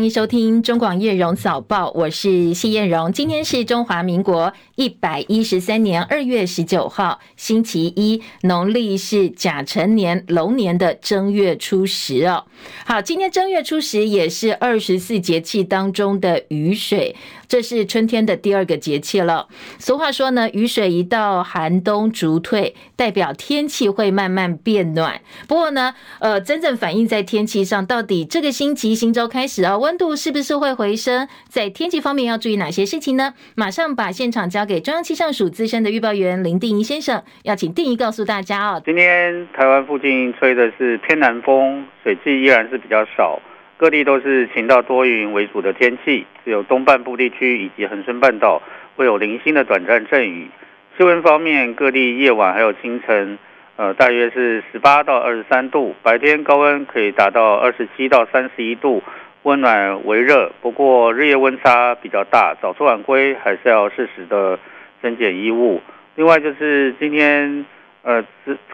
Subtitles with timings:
[0.00, 3.12] 欢迎收听中广叶荣早报，我是谢燕荣。
[3.12, 4.50] 今天是中华民国
[4.80, 12.46] 一百一十三年二月十九号，星期一，农历是甲辰年龙年的正月初十哦。
[12.86, 17.14] 好，今天正月初十也是二十四节气当中的雨水。
[17.46, 19.48] 这是春天的第二个节气了。
[19.78, 25.20] 俗话说呢，雨水一到，寒冬逐退，代表天气会慢慢变暖。
[25.48, 31.28] 不过呢，呃，真正反映在天气上，到底这个星期、新周开始啊，温度是不是会回升？
[31.48, 33.34] 在天气方面要注意哪些事情呢？
[33.56, 38.80] 马上把现场交给中央气象署资深的预报员林定仪先生，要请定仪告诉大家哦。
[38.84, 43.40] 今天台湾附近吹的是偏南风，水汽依然是比较少。
[43.76, 48.62] 各地都是晴到多云为主的天气，只有东半部地区以及恒春半岛
[48.94, 50.48] 会有零星的短暂阵雨。
[50.96, 53.36] 气温方面，各地夜晚还有清晨，
[53.74, 59.02] 呃，大约是十八到二十三度，白天高温可以达到二十七到三十一度，
[59.42, 60.50] 温暖为热。
[60.60, 64.58] 不过日夜温差比较大，早出晚归还是要适时的
[65.02, 65.80] 增减衣物。
[66.16, 67.64] 另外就是今天，
[68.02, 68.24] 呃，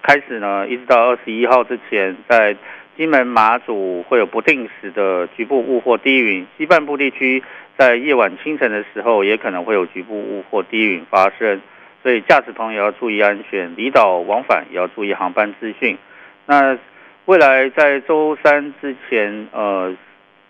[0.02, 2.56] 开始呢，一直到二十一号之前，在
[2.96, 7.42] 金门、马祖会有不定时的局部雾或低云，西半部地区
[7.76, 11.60] 在夜晚、清晨的时候也可能会有局部雾或低云发生，
[12.02, 15.98] 所以驾驶朋友要注意安全，离岛往返也要注意航班资讯。
[16.46, 16.78] 那
[17.26, 19.94] 未来在周三之前，呃，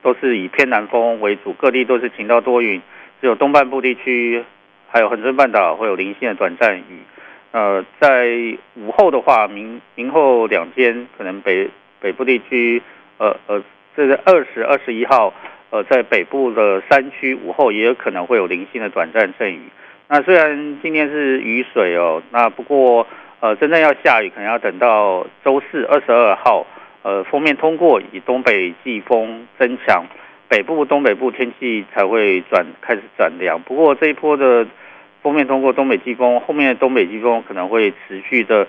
[0.03, 2.81] 都是以偏南风为主，各地都是晴到多云，
[3.21, 4.45] 只有东半部地区
[4.89, 7.01] 还有恒春半岛会有零星的短暂雨。
[7.53, 8.29] 呃，在
[8.75, 11.69] 午后的话，明明后两天可能北。
[11.99, 12.81] 北部地区，
[13.17, 13.61] 呃呃，
[13.97, 15.33] 这是二十二十一号，
[15.71, 19.63] 呃，在北部的山区午后也有可能会有零星的短暂阵雨。
[20.07, 23.05] 那虽然今天是雨水哦，那不过
[23.41, 26.67] 呃，真正要下雨可能要等到周四二十二号，
[27.07, 30.05] 呃，锋面通过，以东北季风增强，
[30.49, 33.63] 北部东北部天气才会转开始转凉。
[33.63, 34.67] 不过这一波的
[35.23, 38.67] 封面通过东北季风，后面的东北季风可能会持续的。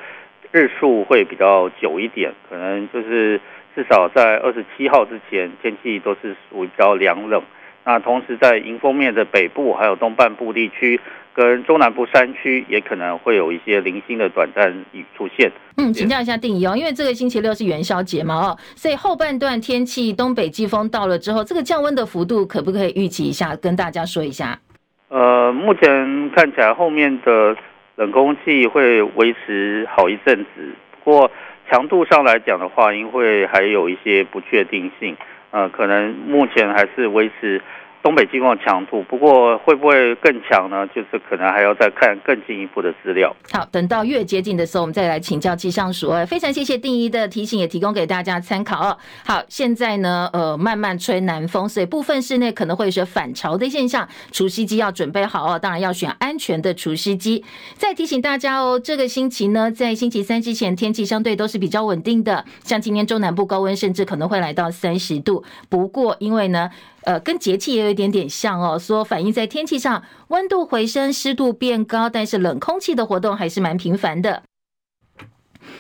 [0.54, 3.42] 日数会比较久一点，可能就是
[3.76, 7.44] 至少在二十七号之前，天气都是属于比较凉冷。
[7.88, 11.00] 那同时在迎风面的北部还有东半部地区
[11.34, 15.50] 跟中南部山区，也可能会有一些零星的短暂雨出现。
[15.78, 24.60] 嗯，请教一下定义哦，因为这个星期六是元宵节嘛，哦，所以后半段天气东北季风到了之后，这个降温的幅度可不可以预期一下，跟大家说一下？
[25.08, 27.56] 呃，目前看起来后面的。
[27.98, 31.32] 冷空气会维持好一阵子，不过
[31.68, 35.18] 强度上来讲的话，因为还有一些不确定性，
[35.52, 37.62] 呃，可能目前还是维持。
[38.08, 40.88] 东北季风的强度，不过会不会更强呢？
[40.96, 43.36] 就是可能还要再看更进一步的资料。
[43.52, 46.14] 好，等到越接近的时候，我们再来请教气象署。
[46.26, 48.98] 非常谢谢定仪的提醒，也提供给大家参考哦。
[49.26, 55.60] 好，现在呢，呃，慢慢吹南风，所以部分室内可能会有些反潮的现象，除湿机要准备好哦。
[55.60, 57.44] 当然要选安全的除湿机。
[57.76, 62.46] 再提醒大家哦，这个星期呢，在星期三之前，天气相对都是比较稳定的。
[62.64, 65.44] 像今天中南部高温甚至可能会来到三十度。
[65.68, 66.70] 不过因为呢，
[67.04, 74.44] 呃，跟节气也有一点点像哦，说反映在天气上，温度回升，湿度变高，但是冷空气的活动还是蛮频繁的。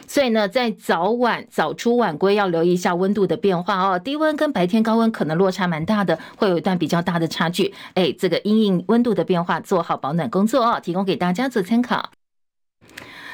[0.07, 3.99] 所以呢，在早晚早出晚归要留意一下温度的变化哦。
[3.99, 7.73] 低温跟白天高温可能落差蛮大的，会有一段比较大的差距。
[7.95, 12.11] 哎，这个因应温度的变化，做好保暖工作哦，提供给大家做参考。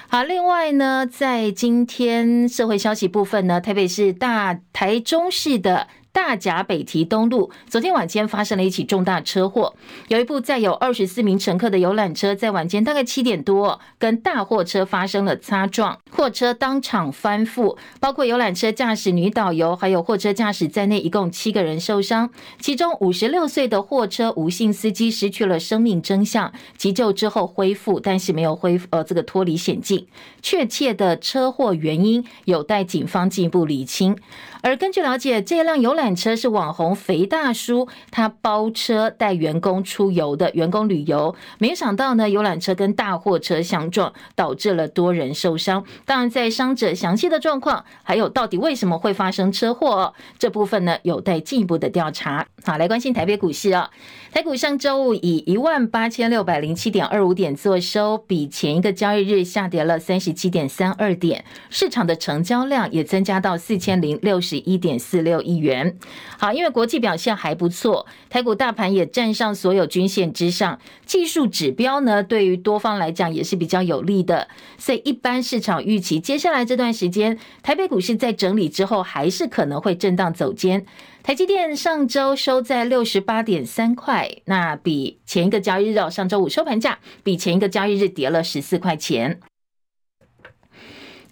[0.07, 5.87] 好，另外呢，在今天社会消息部分呢，台北市大台中市的。
[6.13, 9.73] 大甲北堤东路昨天晚间发生了一起重大车祸，
[10.09, 30.05] 有一部载有二十四名乘客的游览车在晚间大概七点多跟大货车发生了擦撞，货车当场翻覆，包括游览车驾驶女导游还有货车驾驶在内，一共七个人受伤，其中五十六岁的货车吴姓司机失去了生命征象，急救之后恢复，但是没有恢复呃这个脱离险境，
[30.43, 34.15] 确切的车祸原因有待警方进一步理清。
[34.63, 45.83] 而根据了解，这辆游览车是网红肥大叔他包车带员工出游的员工旅游，没想到呢，游览车跟大货车相撞，导致了多人受伤。
[46.05, 52.47] 当然，在伤者详细的状况，还有到底为什么会发生车祸，这部分呢，有待进一步的调查。
[52.63, 53.91] 好，来关心台北股市啊，
[54.31, 64.52] 台股上周五以一万八千六百零七点二五点作收，比前一个交易日下跌了三十七点三二点，市场的成交量也增加到四千零六十。
[64.57, 65.97] 一点四六亿元，
[66.37, 74.47] 好，因为国际表现还不错，台股大盘也站上所有均线之上，技术指标呢，对于多方来讲也是比较有利的。
[74.77, 80.85] 所以一般市场预期，接下来这段时间，台北股市在整理之后，还是可能会震荡走坚。
[81.21, 89.39] 台积电上周收在六十八点三块，那比前一个交易日哦，上周五收盘价比前一个交易日跌了十四块钱。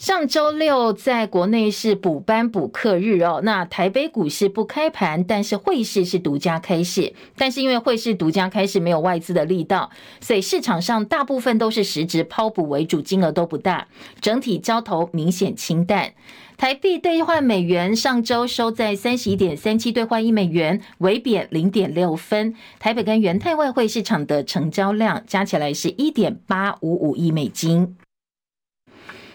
[0.02, 13.88] 上周六在国内是补班补课日哦，那台北股市不开盘，但是汇市是独家开市，但是因为汇市独家开市没有外资的力道，所以市场上大部分都是实质抛补为主，金额都不大，
[14.20, 16.14] 整体交投明显清淡。
[16.58, 22.56] 台币兑换美元上周收在三十一点三七兑换一美元，微贬零点六分。
[22.80, 27.96] 台北跟元泰外汇市场的成交量加起来是一点八五五亿美金。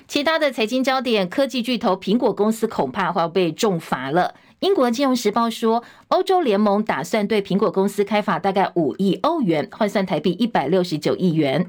[0.08, 4.34] 其他的财经焦点，科技巨头苹果公司恐怕会要被重罚了。
[4.60, 11.68] 英国金融时报说，欧洲联盟打算对苹果公司开罚大概五亿欧元，换算台币一百六十九亿元。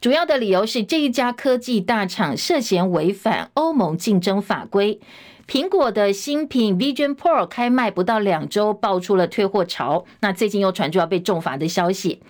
[0.00, 5.00] 主要的理由是这一家科技大厂涉嫌违反欧盟竞争法规。
[5.46, 10.04] 苹果的新品 Vision Pro 开卖不到两周，爆出了退货潮。
[10.20, 12.20] 那最近又传出要被重罚的消息。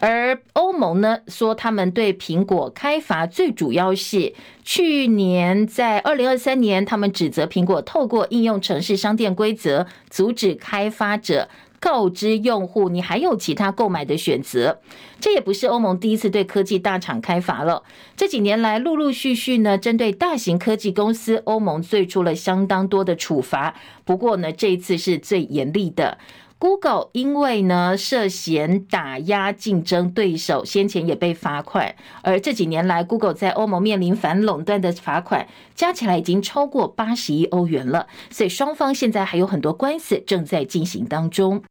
[0.00, 11.48] 而欧盟呢，说他们对苹果开罚，最主要是去年在二零二三年，他们指责苹果透过应用程式商店规则，阻止开发者
[11.80, 14.80] 告知用户你还有其他购买的选择。
[15.20, 17.82] 这也不是欧盟第一次对科技大厂开罚了，
[18.14, 23.74] 这几年来陆陆续续呢，针对大型科技公司，欧盟做出了相当多的处罚。
[24.04, 26.18] 不过呢，这一次是最严厉的。
[26.64, 31.94] Google 因为呢涉嫌打压竞争对手，先前也被罚款。
[32.22, 38.06] 而这几年来，Google 在欧盟面临反垄断的罚款，加起来已经超过八十亿欧元了。
[38.30, 41.62] 所以双方现在还有很多官司正在进行当中。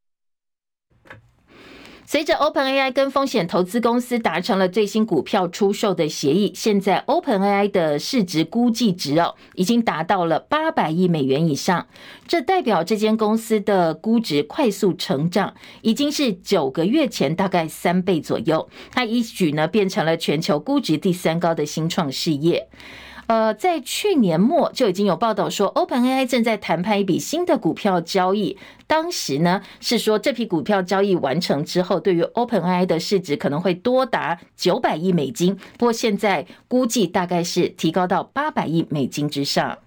[2.14, 11.88] 随着 OpenAI 跟风险投资公司达成了最新股票出售的协议，现在 OpenAI 的市值估计值哦，已经达到了八百亿美元以上。
[12.28, 18.70] 这代表这间公司的估值快速成长，已经是九个月前大概三倍左右。
[18.92, 22.68] 它一举呢变成了全球估值第三高的新创事业。
[23.28, 28.58] 呃，在去年末就已经有报道说，OpenAI 正在谈判一笔新的股票交易。
[28.86, 35.56] 当时呢是说，这批股票交易完成之后，对于 OpenAI 的市值可能会多达九百亿美金。
[35.78, 39.78] 不过现在估计大概是提高到八百亿美金之上。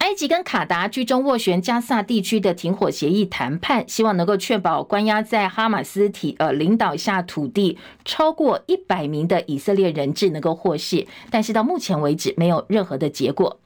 [0.00, 13.60] 埃及跟卡达居中斡旋加萨地区的停火协议谈判，希望能够确保关押在哈马斯体呃领导下土地超过一百名的以色列人质能够获释，但是到目前为止没有任何的结果。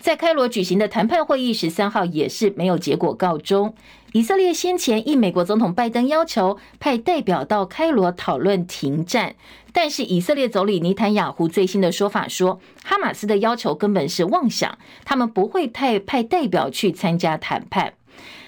[0.00, 3.74] 在开罗举行的谈判会议十三号也是没有结果告终。
[4.12, 9.34] 以色列先前应美国总统拜登要求派代表到开罗讨论停战，
[9.72, 17.94] 但是以色列总理尼坦雅胡最新的说法说，哈马斯的要求根本是妄想，他们不会派派代表去参加谈判。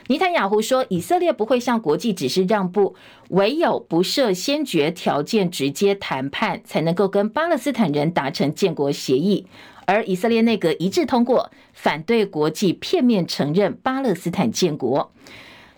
[0.07, 2.95] 尼坦雅胡说，以色列不会向国际指示让步，
[3.29, 9.47] 唯有不设先决条件直接谈判，才能够跟巴勒斯坦人达成建国协议。
[9.89, 15.11] 而以色列内阁一致通过，反对国际片面承认巴勒斯坦建国。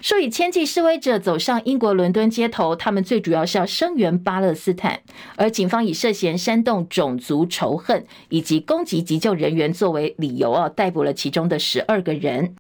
[0.00, 5.00] 数以千计示威者走上英国伦敦街头，他们最主要是要声援巴勒斯坦。
[5.36, 12.56] 而警方以涉嫌煽动种族仇恨以及攻击急救人员作为理由，啊，逮捕了其中的十二个人。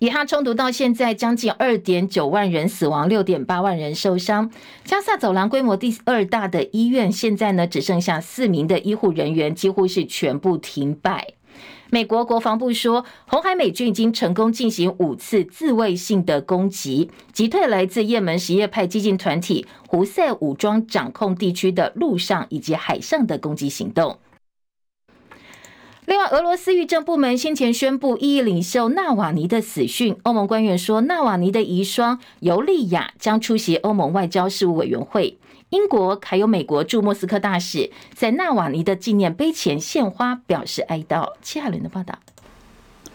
[0.00, 4.50] 以哈冲突到现在，将近二点九万人死亡，六点八万人受伤。
[4.82, 11.34] 加萨走廊规模第二大的医院，现在呢只剩下四名的医护人员，几乎是全部停摆。
[11.90, 24.18] 美国国防部说，红海美军已经成功进行五次自卫性的攻击，击退来自也门什叶派激进团体胡塞武装掌控地区的陆上以及海上的攻击行动。
[26.10, 30.16] 另外，俄罗斯预政部门先前宣布异议领袖纳瓦尼的死讯。
[30.24, 35.38] 欧盟官员说，纳瓦尼的遗孀尤利亚将出席欧盟外交事务委员会。
[35.68, 41.34] 英国还有美国驻莫斯科大使在纳瓦尼的纪念碑前献花，表示哀悼。
[41.42, 42.18] 齐海伦的报道。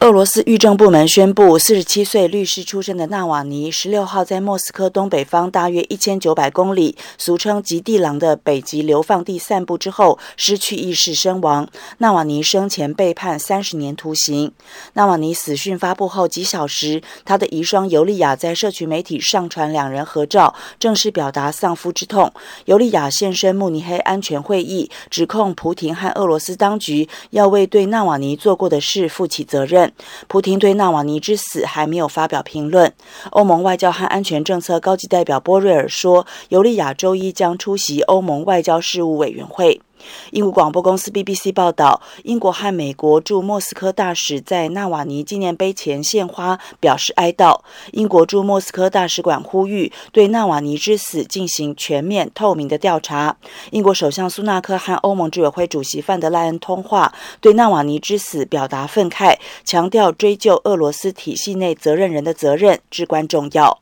[0.06, 11.68] 俄罗斯狱政部门宣布，四十七岁律师出身的纳瓦尼，十六号在莫斯科东北方大约一千九百公里，俗称“极地狼”的北极流放地散步之后，失去意识身亡。
[11.98, 14.52] 纳瓦尼生前被判三十年徒刑。
[14.94, 22.32] 纳瓦尼死讯发布后几小时，他的遗孀尤利亚在社群媒体上传两人合照，正式表达丧夫之痛。
[22.66, 29.92] 尤利亚现身慕尼黑安全会议，指控普廷和俄罗斯当局要为对纳瓦尼做过的事负起责任。
[30.28, 32.94] 普廷对纳瓦尼之死还没有发表评论。
[33.32, 39.82] 欧盟外交和安全政策高级代表波瑞尔说，尤利亚周一将出席欧盟外交事务委员会。
[40.32, 47.60] 英国广播公司 BBC 报道，英国和美国驻莫斯科大使在纳瓦尼纪念碑前献花，表示哀悼。
[47.92, 53.38] 英国驻莫斯科大使馆呼吁对纳瓦尼之死进行全面透明的调查。
[53.72, 63.80] 英国首相苏纳克和欧盟执委会主席范德赖恩通话，对纳瓦尼之死表达愤慨，强调追究俄罗斯体系内责任人的责任至关重要。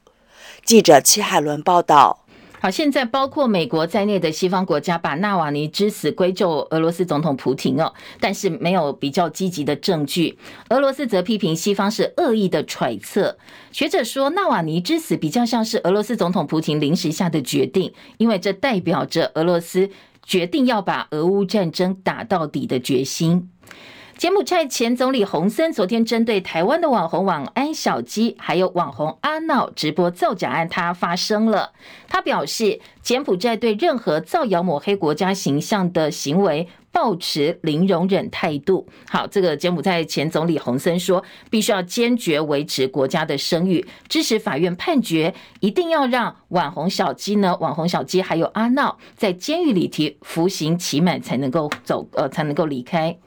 [0.66, 2.23] 记者戚海伦报道。
[2.64, 10.38] 好，现在包括美国在内的西方国家把纳瓦尼之死归咎俄罗斯总统普廷哦，但是没有比较积极的证据。
[10.70, 13.38] 俄罗斯则批评西方是恶意的揣测。
[13.74, 19.90] 学者说，纳瓦尼之死比较像是俄罗斯总统普亭临时下的决定，因为这代表着俄罗斯
[20.26, 23.50] 决定要把俄乌战争打到底的决心。
[24.24, 31.74] 柬埔寨前总理洪森昨天针对台湾的网红网安小鸡，还有网红阿闹直播造假案，他发声了。
[32.08, 38.88] 他表示，柬埔寨对任何造谣抹黑国家形象的行为，抱持零容忍态度。
[39.10, 53.18] 好，这个柬埔寨前总理洪森说，必须要坚决维持国家的声誉，支持法院判决，一定要让网红小鸡呢，网红小鸡还有阿闹在监狱里提服刑期满才能够走，呃，才能够离开。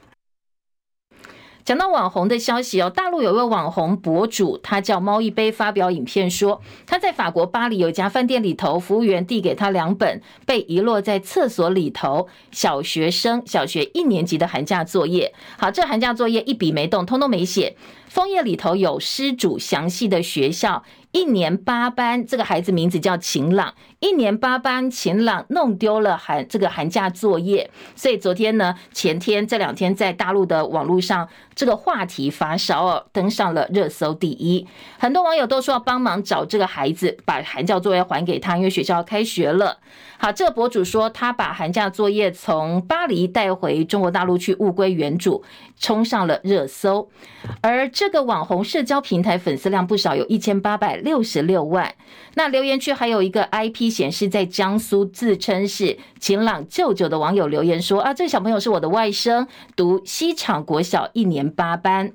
[1.66, 15.34] 讲到网红的消息哦，大陆有位网红博主，他叫猫一杯，发表影片说，他在法国巴黎有一家饭店里头，服务员递给他两本被遗落在厕所里头小学生小学一年级的寒假作业。
[15.58, 17.74] 好，这寒假作业一笔没动，通通没写，
[18.06, 20.84] 封页里头有失主详细的学校。
[21.10, 23.72] 一年八班，这个孩子名字叫晴朗。
[24.00, 34.66] 一年八班，晴朗弄丢了寒这个寒假作业，所以昨天呢，前天这两天在大陆的网络上，这个话题发烧哦，登上了热搜第一。
[34.98, 39.78] 很多网友都说要帮忙找这个孩子，把寒假作业还给他，因为学校要开学了。
[40.18, 45.42] 好，这个博主说他把寒假作业从巴黎带回中国大陆去，物归原主，
[45.78, 47.08] 冲上了热搜。
[47.60, 51.94] 而这个网红社交平台粉丝量不少，有一千八百六十六万。
[52.34, 62.12] 那留言区还有一个 IP 显示在江苏，自称是晴朗舅舅的网友留言说：“啊，这小朋友是我的外甥，读西厂国小一年八班。”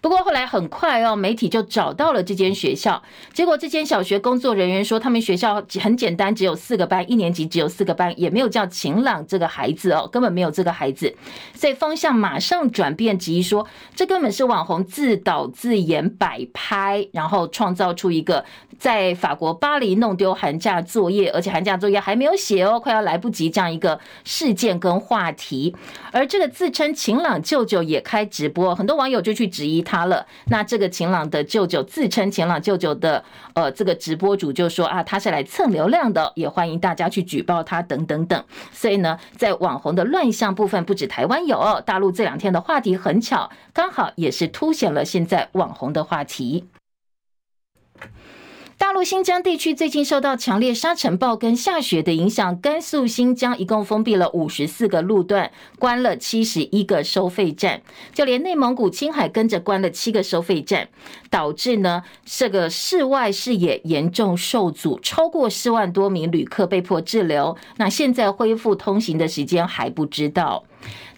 [0.00, 3.02] 不过后来很快哦，媒体就找到了这间学校。
[3.34, 11.14] 结果这间小学工作人员说，他们学校很简单，只有四个班，一年级只有四个班，也没有叫晴朗这个孩子哦，根本没有这个孩子。
[11.54, 18.44] 所以风向马上转变，质疑说这根本是网红自导自演摆拍，然后创造出一个
[18.78, 25.76] 在法国巴黎弄丢寒假作业，而且寒假作业还没有写哦，快要来不及这样一个事件跟话题。
[26.10, 30.00] 而这个自称晴朗舅舅也开直播，很多网友就去质疑他。
[30.10, 33.22] 了，那这个晴朗的舅舅自称晴朗舅舅的，
[33.54, 38.44] 呃，这个直播主就说啊，他是来蹭流量的，也欢迎大家去举报他等等等。
[38.72, 46.64] 所以呢，在网红的乱象部分，不止台湾有，大陆这两天的话题很巧，刚好也是凸显了现在网红的话题。
[48.80, 57.82] 大陆新疆地区最近受到强烈沙尘暴跟下雪的影响，甘肃新疆一共封闭了五十四个路段，关了七十一个收费站，
[58.14, 60.88] 就连内蒙古青海跟着关了七个收费站，
[61.28, 67.54] 导致呢这个室外视野严重受阻，超过四万多名旅客被迫滞留。
[67.76, 70.64] 那现在恢复通行的时间还不知道。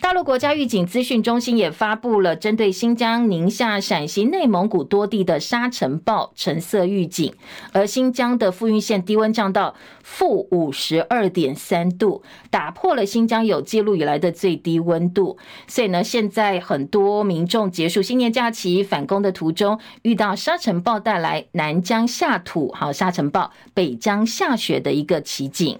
[0.03, 7.33] 大陆国家预警资讯中心也发布了针对新疆、宁夏、陕西、内蒙古多地的沙尘暴橙色预警，
[7.73, 15.39] 而新疆的富蕴县低温降到负五十二点三度，打破了新疆有记录以来的最低温度。
[15.69, 25.79] 所以呢，现在很多民众结束新年假期返工的途中，遇到沙尘暴带来南疆下土，好沙尘暴，北疆下雪的一个奇景。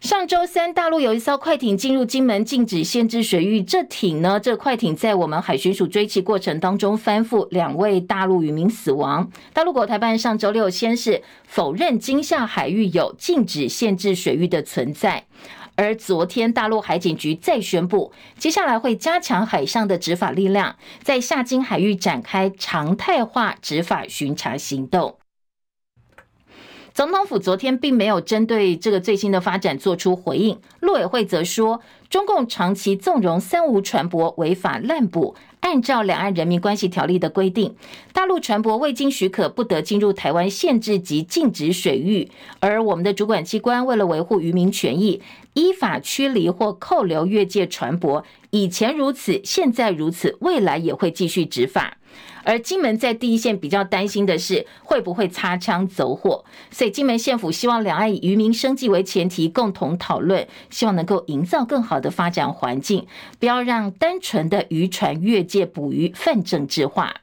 [0.00, 3.62] 上周三，大陆有一艘快艇进入金门禁止限制水域。
[3.62, 9.30] 这艇呢，这快艇在我们海巡署追缉过程当中翻覆，两位大陆渔民死亡。
[9.52, 15.24] 大陆国台办上周六先是否认金厦海域有禁止限制水域的存在。
[15.74, 25.16] 而昨天大陆海警局再宣布，接下来会加强海上的执法力量，在厦金海域展开常态化执法巡查行动。
[26.94, 31.80] 总统府昨天并没有针对这个最新的发展做出回应，陆委会则说，
[32.10, 37.74] 中共长期纵容三无船舶违法滥捕，按照《两岸人民关系条例》的规定，
[38.12, 42.30] 大陆船舶未经许可不得进入台湾限制及禁止水域，
[42.60, 45.22] 而我们的主管机关为了维护渔民权益，
[45.54, 51.96] 依法驱离或扣留越界船舶，以前如此，现在如此，未来也会继续执法。
[52.44, 63.06] 而金门在第一线比较担心的是会不会擦枪走火，所以金门县府希望两岸以渔民生计为前提，共同讨论，希望能够营造更好的发展环境，
[63.38, 67.14] 不要让单纯的渔船越界捕鱼泛政治化。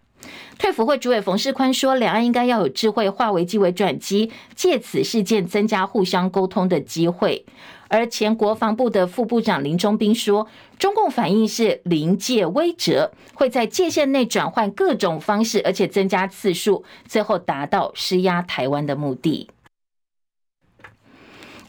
[0.58, 7.46] 退辅会主委冯世宽说，两岸应该要有智慧化危机为转机，借此事件增加互相沟通的机会。
[7.90, 19.50] 而前国防部的副部长林中斌说，中共反应是临界威折，会在界限内转换各种方式，而且增加次数，最后达到施压台湾的目的。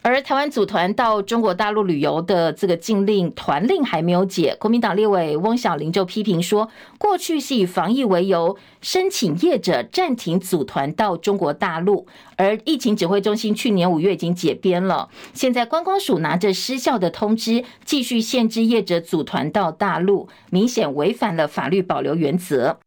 [0.03, 22.79] 而台湾组团到中国大陆旅游的这个禁令团令还没有解，国民党立委翁小玲就批评说，过去是以防疫为由申请业者暂停组团到中国大陆，而疫情指挥中心去年五月已经解编了，现在观光署拿着失效的通知继续限制业者组团到大陆，明显违反了法律保留原则。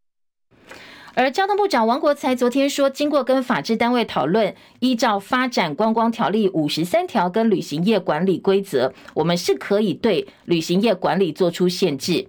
[1.16, 12.26] 而交通部长王国材昨天说，经过跟法制单位讨论，依照发展观光条例五十三条跟旅行业管理规则，我们是可以对旅行业管理做出限制。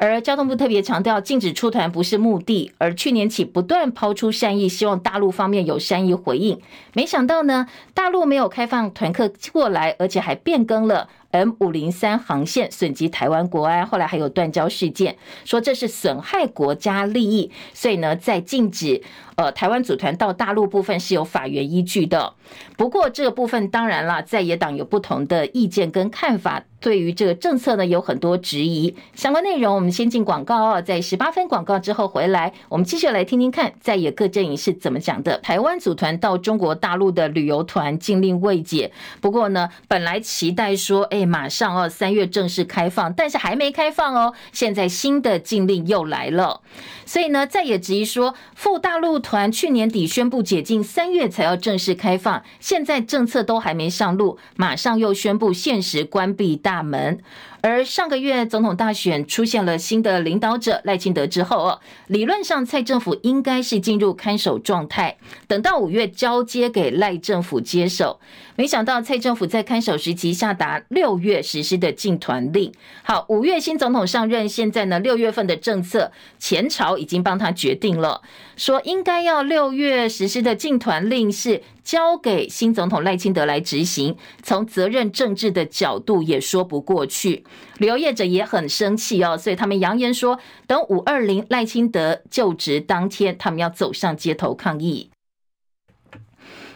[0.00, 6.60] 而交通部特别强调，禁止出团不是目的，而去年起不断抛出善意，希望大陆方面有善意回应。
[6.92, 11.08] 没想到呢，大陆没有开放团客过来，而且还变更了。
[11.30, 19.02] M 五零三航线损及台湾国安，后来还有断交事件，说这是损害国家利益，所以呢，在禁止
[19.36, 22.34] 呃台湾组团到大陆部分是有法源依据的。
[22.76, 28.96] 不过这个部分当然了，在野党有不同的意见跟看法，对于这个政策呢有很多质疑。
[29.14, 35.38] 相关内容我们先进广告哦，在十八分广告之后回来，我们继续来听听看在野各阵营是怎么讲的。
[35.38, 41.28] 台湾组团到中国大陆的旅游团禁令未解，不过呢，本来期待说，哎。
[41.28, 44.32] 马上哦，三月正式开放，但是还没开放哦。
[44.50, 46.62] 现在新的禁令又来了，
[47.04, 57.18] 所以呢，在野质疑说，赴大陆团去年底宣布解禁，三月才要正式开放，现在政策都还没上路，马上又宣布限时关闭大门。
[57.60, 65.16] 而上个月总统大选出现了新的领导者赖清德之后哦，理论上蔡政府应该是进入看守状态，
[65.48, 68.20] 等到五月交接给赖政府接手。
[68.54, 72.72] 没想到蔡政府在看守时期下达六月实施的禁团令。
[73.02, 78.22] 好，五月新总统上任，现在呢六月份的政策前朝已经帮他决定了，
[78.56, 81.62] 说应该要六月实施的禁团令是。
[81.88, 87.44] 交给新总统赖清德来执行，从责任政治的角度也说说不过去。
[87.78, 95.10] 旅游业者也很生气哦，所以他们扬言说，等五二零赖清德就职当天，他们要走上街头抗议。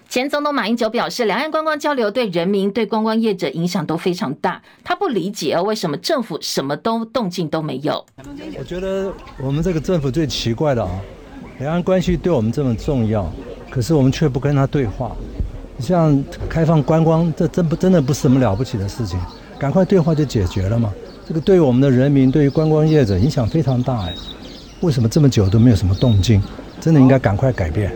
[0.08, 8.06] 前总统马英九表示，两岸观光交流对人民、对观光业者影响都非常大，他不理解哦，为什么政府什么都动静都没有？
[8.56, 11.00] 我觉得我们这个政府最奇怪的啊，
[11.58, 13.28] 两岸关系对我们这么重要。
[13.68, 15.16] 可是我们却不跟他对话，
[15.80, 19.18] 像开放观光，这真不真的不是什么了不起的事情，
[19.62, 20.92] 赶快对话就解决了嘛。
[21.24, 24.14] 这个对我们的人民，对于观光业者影响非常大哎，
[24.80, 26.42] 为什么这么久都没有什么动静？
[26.80, 27.92] 真的应该赶快改变。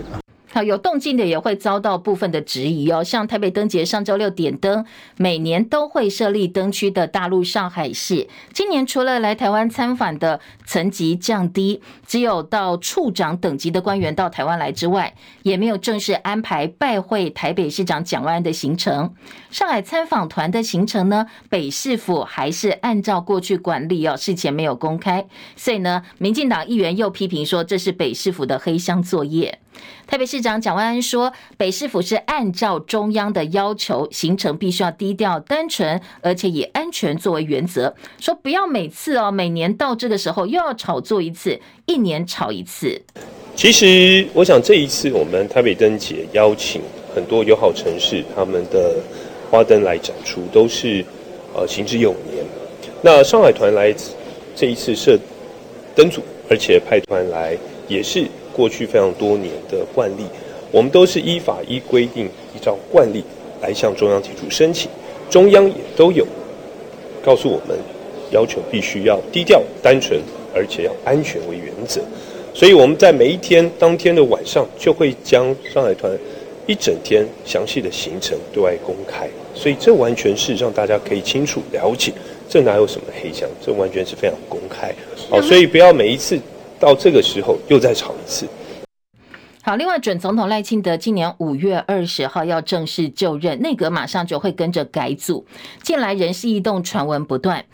[0.57, 3.05] 好，有动静的也会遭到部分的质疑哦。
[3.05, 4.87] 像台北灯节上周六点灯，
[5.19, 19.13] 每年都会设立灯区的大陆上海市，今年除了来台湾参访的层级降低，只有到处长等级的官员到台湾来之外，也没有正式安排拜会台北市长蒋万安的行程。
[19.51, 29.59] 上海参访团的行程呢，北市府还是按照过去管理哦，事前没有公开，所以呢，民进党议员又批评说这是北市府的黑箱作业。
[30.07, 37.95] 台北市长蒋万安说，北市府是按照中央的要求，行程必须要低调单纯，而且以安全作为原则。
[38.21, 43.03] 说不要每次哦，每年到这个时候又要炒作一次，一年炒一次。
[43.57, 46.81] 其实，我想这一次我们台北灯节邀请
[47.15, 48.95] 很多友好城市他们的
[49.51, 51.05] 花灯来展出，都是
[51.53, 52.45] 呃行之有年。
[53.03, 53.93] 那上海团来
[54.55, 55.19] 这一次设
[55.97, 57.59] 灯组，而且派团来
[57.89, 58.27] 也是。
[58.57, 60.25] 过去非常多年的惯例，
[60.73, 63.23] 我们都是依法依规定、依照惯例
[63.61, 64.91] 来向中央提出申请。
[65.29, 66.27] 中央也都有
[67.23, 67.77] 告诉我们，
[68.31, 70.19] 要求必须要低调、单纯，
[70.55, 72.01] 而且要安全为原则。
[72.55, 76.11] 所以我们在每一天当天的晚上，就会将上海团
[76.67, 79.29] 一整天详细的行程对外公开。
[79.55, 82.13] 所以这完全是让大家可以清楚了解，
[82.49, 83.49] 这哪有什么黑箱？
[83.65, 84.95] 这完全是非常公开。
[85.29, 86.39] 好，所以不要每一次
[86.79, 88.47] 到这个时候又再吵一次。
[89.63, 95.45] 好，另外，准总统赖清德今年五月二十号要正式就任，内阁马上就会跟着改组。
[95.83, 97.65] 近来人事异动传闻不断。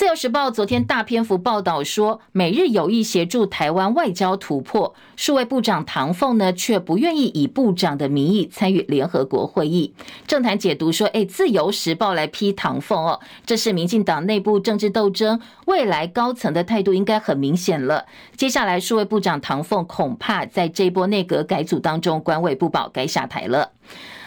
[0.00, 9.92] 自由时报昨天大篇幅报道说，美日有意协助台湾外交突破，数位部长唐凤呢却不愿意以部长的名义参与联合国会议。
[10.26, 18.06] 政坛解读说，哎，自由时报来批唐凤哦，这是民进党内部政治斗争，未来高层的态度应该很明显了。
[18.34, 23.72] 接下来，数位部长唐凤恐怕在这波内阁改组当中官位不保，该下台了。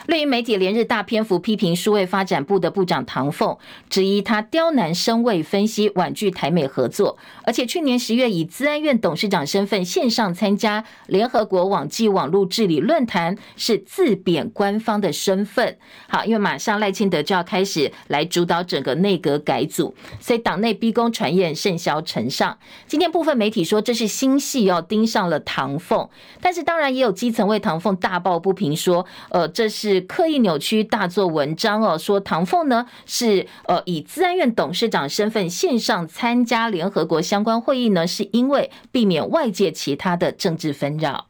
[0.08, 3.58] 绿营媒体连日大篇幅批评数位发展部的部长唐凤，
[3.90, 15.78] 质疑他刁难深伪分析，婉拒台美合作，而且去年十月以资安院董事长身份线上参加联合国网际网络治理论坛，是自贬官方的身份。
[16.10, 22.58] 好，因为马上赖清德就要开始来主导整个内阁改组，所以党内逼宫传言甚嚣尘上。
[22.88, 26.10] 今天部分媒体说这是新戏要盯上了唐凤，
[26.42, 29.93] 但是当然也有基层为唐凤大抱不平，说呃这是。
[29.94, 31.98] 是刻意扭曲，大做文章哦。
[31.98, 41.28] 说唐凤呢是呃以资安院董事长身份线上参加联合国相关会议呢，是因为避免外界其他的政治纷扰。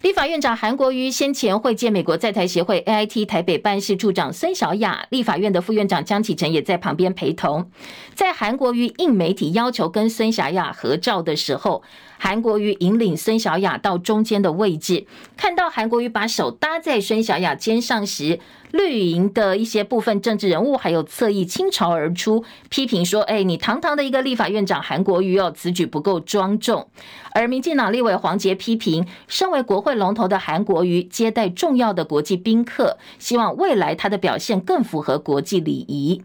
[0.00, 7.70] 立法院长韩国瑜先前会见美国在台协会 AIT 台北办事处长孙小雅，立法院的副院长江启臣也在旁边陪同。
[8.12, 11.84] 在韩国瑜应媒体要求跟孙小雅合照的时候，
[12.24, 15.06] 韩国瑜引领孙小雅到中间的位置，
[15.36, 18.38] 看到韩国瑜把手搭在孙小雅肩上时，
[18.70, 26.86] 绿营的一些部分政治人物还有侧翼倾巢而出，批评说：“哎，你堂堂的一个立法院长韩国瑜哦，此举不够庄重。”
[27.34, 36.22] 而民进党立委黄杰批评，身为国会龙头的韩国瑜接待重要的国际宾客，希望未来他的表现更符合国际礼仪。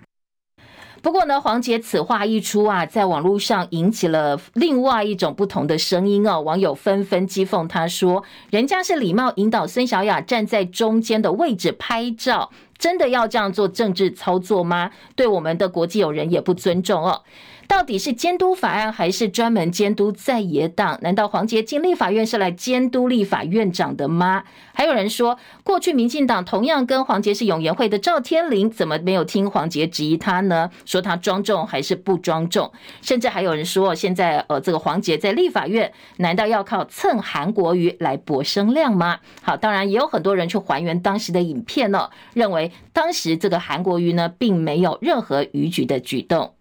[1.02, 6.42] 不过呢，黄杰此话一出啊，在网络上引起了另外一种不同的声音哦。
[6.42, 14.92] 网友纷纷讥讽他说：“人家是礼貌引导孙小雅站在中间的位置拍照，真的要这样做政治操作吗？
[15.16, 17.22] 对我们的国际友人也不尊重哦。”
[17.68, 20.98] 到底是监督法案还是专门监督在野党？
[21.02, 24.46] 难道黄捷进立法院是来监督立法院长的吗？
[24.74, 30.72] 还有人说，过去民进党同样跟黄捷是永延会的赵天麟，怎么没有听黄捷质疑他呢？
[30.86, 32.72] 说他庄重还是不庄重？
[33.02, 39.20] 甚至还有人说，现在呃，这个黄捷在立法院，难道要靠蹭韩国瑜来博声量吗？
[39.42, 46.54] 好，当然也有很多人去还原当时的影片呢，认为当时这个韩国瑜呢，并没有任何逾矩的举动。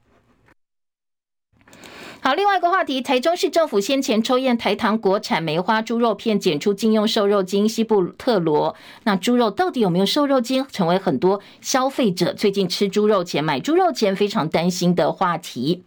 [2.26, 8.74] 好，另外一个话题，台中市政府先前抽验台糖国产梅花猪肉片，检出禁用瘦肉精西布特罗。
[9.04, 15.84] 那猪肉到底有没有瘦肉精，成为很多消费者最近吃猪肉前、买猪肉前非常担心的话题。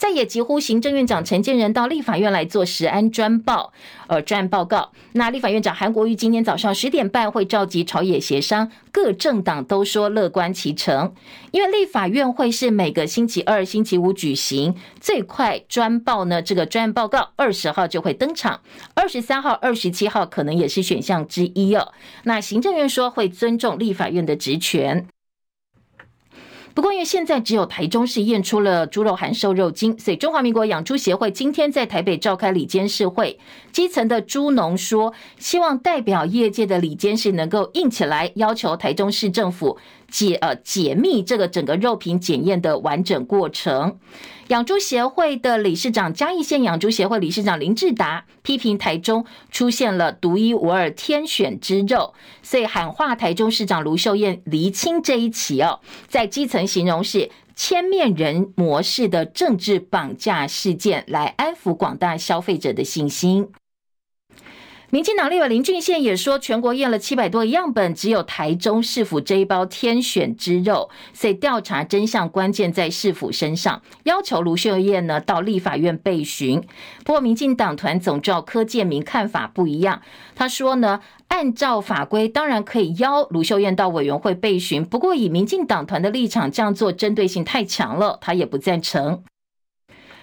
[0.00, 3.70] 在野急呼行政院长陈建仁到立法院来做食安专报，
[4.06, 4.92] 呃，专案报告。
[5.12, 11.12] 那立法院长韩国瑜今天早上十点半会召集朝野协商，各政党都说乐观其成，
[11.50, 18.62] 因为立法院会是每个星期二、星期五举行，最快专报呢，这个专案报告二十号就会登场，
[18.94, 21.92] 二十三号、二十七号可能也是选项之一哦。
[22.24, 25.06] 那行政院说会尊重立法院的职权。
[26.80, 33.38] 不过，因为现在只有台中市验出了猪肉含瘦肉精，所以中华民国养猪协会今天在台北召开理监事会，
[33.70, 39.76] 基层的猪农说，希望代表业界的理监事能够硬起来，要求台中市政府
[40.10, 43.98] 解呃解密这个整个肉品检验的完整过程。
[44.50, 63.46] 养猪协会的理事长嘉义县养猪协会理事长林志达批评台中出现了独一无二天选之肉，所以喊话台中市长卢秀燕厘清这一起哦，在基层形容是千面人模式的政治绑架事件，来安抚广大消费者的信心。
[64.92, 76.60] 民进党立委林俊宪也说，全国验了七百多个样本，只有台中市府这一包天选之肉，所以调查真相关键在市府身上，要求卢秀燕呢到立法院备询。
[77.04, 80.02] 不过，民进党团总召柯建铭看法不一样，
[80.34, 89.22] 他说呢，按照法规当然可以邀卢秀燕到委员会备询，不过以民进党团的立场这样做针对性太强了，他也不赞成。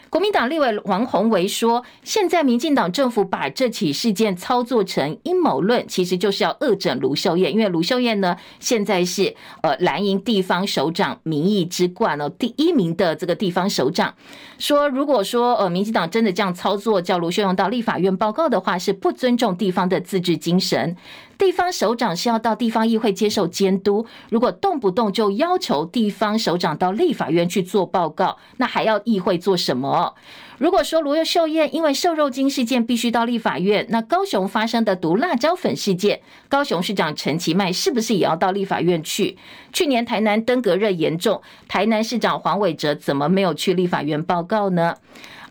[0.10, 14.13] 国民党立委王宏维说，现在民进党政府把这起事件操作成阴谋论，其实就是要恶整卢秀燕，因为卢秀燕呢，现在是呃蓝营地方首长民意之冠哦，第一名的这个地方首长，
[14.58, 20.96] 说如果说呃民进党真的这样操作，叫卢秀燕到立法院报告的话，是不尊重地方的自治精神。
[21.38, 30.15] 地方首长是要到地方议会接受监督，如果动不动就要求地方首长到立法院去做报告，那还要议会做什么？
[30.58, 39.38] 如果说卢秀燕因为瘦肉精事件必须到立法院，那高雄发生的毒辣椒粉事件，高雄市长陈其迈是不是也要到立法院去？
[39.71, 44.95] 去年台南登革热严重，台南市长黄伟哲怎么没有去立法院报告呢？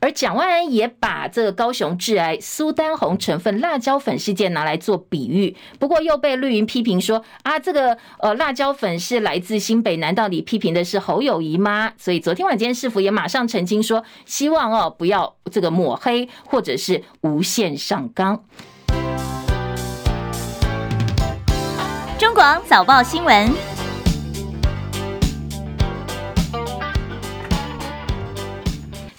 [0.00, 11.92] 而蒋万安也把这个高雄致癌苏丹红成分辣椒粉事件拿来做比喻，不过又被绿营批评说啊，这个呃辣椒粉是来自新北，难道你批评的是侯友宜吗？
[11.96, 18.44] 所以昨天晚间市府也马上澄清说，希望哦不要这个抹黑或者是无限上纲。
[22.18, 23.75] 中广早报新闻。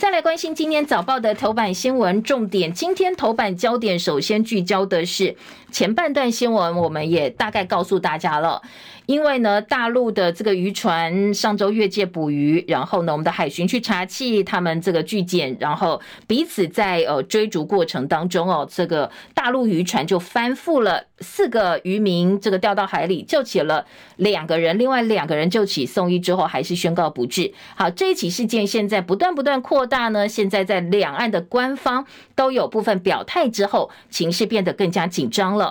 [0.08, 2.72] 再来关心今天早报的头版新闻重点。
[2.72, 5.36] 今天头版焦点首先聚焦的是
[5.78, 8.64] 前半段新闻，我们也大概告诉大家了。
[9.06, 23.86] 因为呢，大陆的这个渔船上周越界捕鱼，然后呢，我们的海巡去查缉他们这个拒检，然后彼此在呃追逐过程当中哦，这个大陆渔船就翻覆了，四个渔民这个掉到海里，救起了
[24.16, 27.54] 两个人，另外两个人救起送医之后还是宣告不治。
[27.76, 35.67] 好，这一起事件现在不断不断扩大呢，现在在两岸的官方都有部分表态之后，情势变得更加紧张了。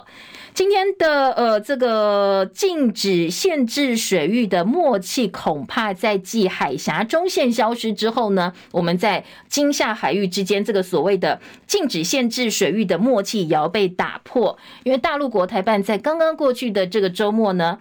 [0.54, 17.78] 今天的呃，这个禁止限制水域的默契，恐怕在继海峡中线消失之后呢，我们在今夏海域之间这个所谓的禁止限制水域的默契也要被打破，因为大陆国台办在刚刚过去的这个周末呢。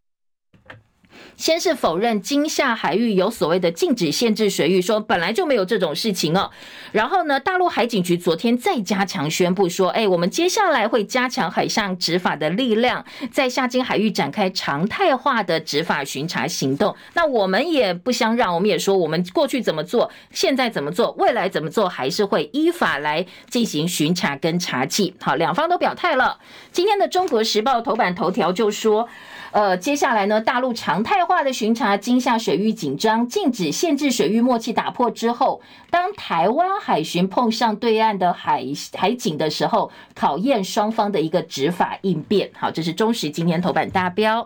[1.37, 6.49] 先是否认金厦海域有所谓的禁止限制水域，说本来就没有这种事情哦。
[6.91, 16.95] 然后呢，大陆海警局昨天再加强宣布说，哎，我们接下来会加强海上执法的力量，在厦金海域展开常态化的执法巡查行动。
[17.13, 25.13] 那我们也不相让，我们也说我们过去怎么做，现在怎么做，未来怎么做，还是会依法来进行巡查跟查缉。
[25.19, 26.39] 好，两方都表态了。
[26.71, 29.09] 今天的《中国时报》头版头条就说。
[29.55, 38.65] 呃，接下来呢，大陆常态化的巡查金厦水域紧张，禁止限制水域默契打破之后，当台湾海巡碰上对岸的海
[38.97, 42.51] 海警的时候，考验双方的一个执法应变。
[42.53, 44.45] 好，这是中时今天头版大标。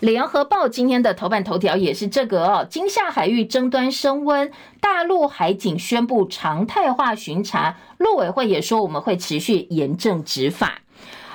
[0.00, 10.80] 联合报今天的头版头条也是这个哦，金厦海域争端升温，大陆海警宣布常态化巡查，陆委会也说我们会持续严正执法。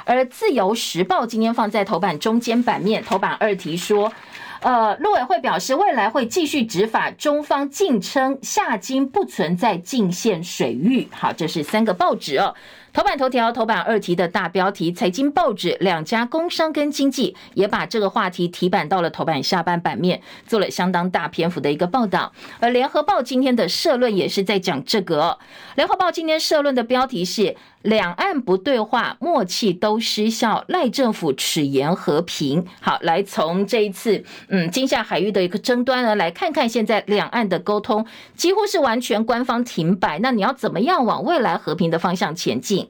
[0.06, 4.14] 而自由时报今天放在头版中间版面，头版二题说，
[4.62, 11.08] 呃，陆委会表示未来会继续执法，中方坚称夏金不存在禁限水域。
[11.12, 12.56] 好，这是三个报纸哦。
[12.94, 22.32] 头版头条、头版二题的大标题，财经报纸两家工商跟经济也把这个话题提版到了头版下半版面，做了相当大篇幅的一个报道。
[22.62, 25.38] 而联合报今天的社论也是在讲这个。
[25.76, 32.66] 联合报今天社论的标题是“两岸不对话，默契都失效，赖政府齿言和平”。
[32.82, 42.90] 好，来从这一次嗯金厦海域的一个争端呢，来看看现在两岸的沟通几乎是完全官方停摆，那你要怎么样往未来和平的方向前进？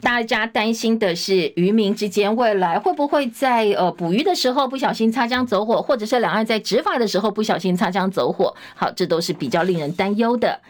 [0.00, 8.54] 大家担心的是，渔民之间未来会不会在呃捕鱼的时候不小心擦枪走火，或者是两岸在执法的时候不小心擦枪走火？
[8.74, 10.60] 好，这都是比较令人担忧的。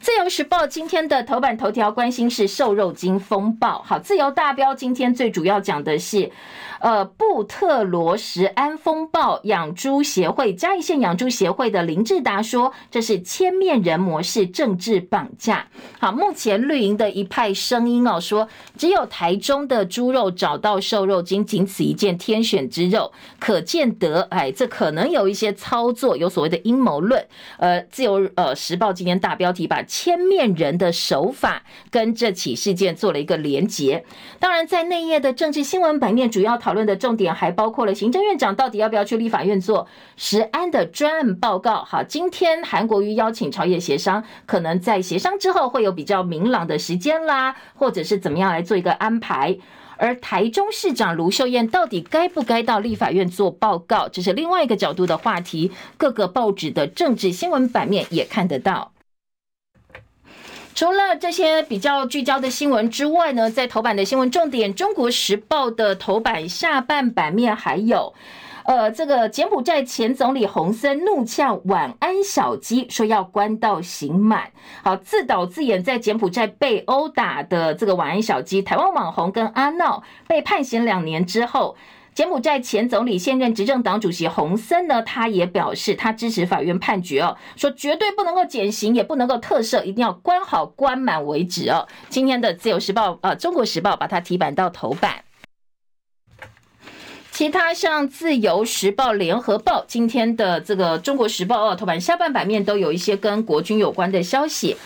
[0.00, 3.82] 自由时报今天的头版头条关心是瘦肉精风暴。
[3.82, 6.30] 好，自由大标今天最主要讲的是。
[6.80, 15.66] 呃，布特罗什安风暴，养猪协会嘉义县养猪协会的林志达说，这是千面人模式政治绑架。
[15.98, 27.26] 好，目前绿营的一派声音哦，说只有台中的猪肉找到瘦肉精，仅此一件天选之肉，可见得，哎，这可能有一些操作，有所谓的阴谋论。
[27.56, 34.04] 呃，自由呃时报今天大标题把千面人的手法跟这起事件做了一个连结。
[34.38, 36.74] 当然，在内页的政治新闻版面主要讨。
[36.74, 41.84] 论的重点还包括了行政院长到底要不要去立法院做石安的专案报告。
[41.84, 49.56] 好，今天韩国瑜邀请朝野协商，可能在协商之后会有比较明朗的时间啦，或者是怎么样来做一个安排。
[49.96, 55.70] 而台中市长卢秀燕到底该不该到立法院做报告，这是另外一个角度的话题。
[55.96, 58.93] 各个报纸的政治新闻版面也看得到。
[60.74, 68.12] 除了这些比较聚焦的新闻之外呢，在头版的新闻重点，《中国时报》的头版下半版面还有。
[68.64, 74.50] 呃，这个柬埔寨前总理洪森怒呛晚安小鸡，说要关到刑满。
[74.82, 81.76] 好，自导自演在柬埔寨被殴打的这个晚安小鸡，台湾网红跟阿闹被判刑两年之后，
[82.14, 91.88] 柬埔寨前总理现任执政党主席洪森呢，他也表示他支持法院判决哦，说绝对不能够减刑，也不能够特赦，一定要关好关满为止哦。
[92.08, 95.24] 今天的自由时报呃，中国时报把它提版到头版。
[97.32, 104.74] 其他像《自由时报》、《联合报》今天的这个《中国时报》哦，头版下半版面都有一些跟国军有关的消息。《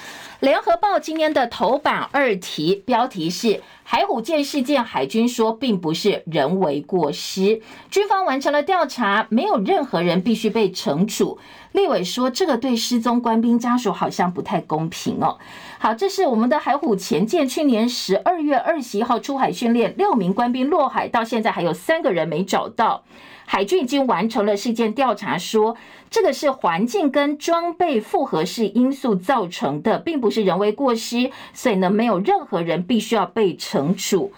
[0.40, 3.61] 联合报》今天的头版二题标题是。
[3.90, 11.38] 海虎舰事件，海军说并不是人为过失，军方完成了调查，没有任何人必须被惩处。
[11.72, 15.38] 立委说这个对失踪官兵家属好像不太公平哦。
[15.79, 23.03] 好，这是我们的海虎前舰，去年十二月二十一号出海训练，六名官兵落海，到现在还有三个人没找到。
[23.50, 25.74] 海军已经完成了事件调查，说
[26.11, 34.30] 这个是环境跟装备复合式因素造成的，并不是人为过失，所以呢，没有任何人必须要被惩处。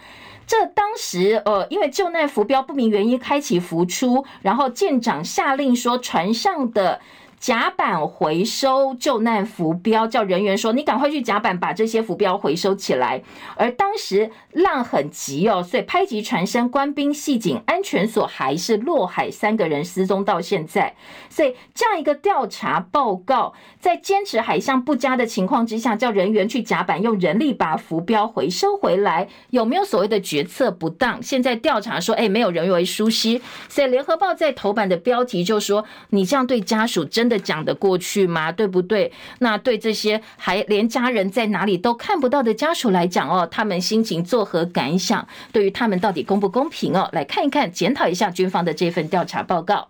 [0.47, 7.01] 这当时呃，因为救难浮标不明原因开启浮出，然后舰长下令说船上的。
[7.41, 13.23] 甲板回收救难浮标，叫人员说：“你赶快去甲板把这些浮标回收起来。”
[13.57, 20.93] 而当时浪很急哦，所以拍击船身，官兵系紧安全锁，还是落海，三个人失踪到现在。
[21.31, 31.19] 所以这样一个调查报告，在坚持海象不佳的情况之下，叫人员去甲板用人力把浮标回收回来，有没有所谓的决策不当？
[31.23, 33.41] 现在调查说，哎，没有人为疏失。
[33.67, 38.51] 所以联合报在头版的标题就说：“你这样对家属真。”的讲得过去吗？
[38.51, 39.11] 对不对？
[39.39, 45.27] 那对这些还连家人在哪里都看不到的家属来讲哦，他们心情作何感想？
[45.53, 47.09] 对于他们到底公不公平哦？
[47.13, 49.87] 来看一看，检讨一下军方的这份调查报告。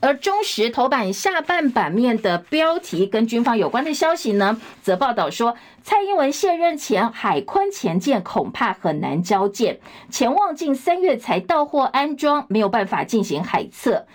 [0.00, 14.06] 而中时头版下半版面的标题跟军方有关的消息呢，则报道说，蔡英文卸任前，海坤前舰恐怕很难交舰，潜望近三月才到货安装，没有办法进行海测。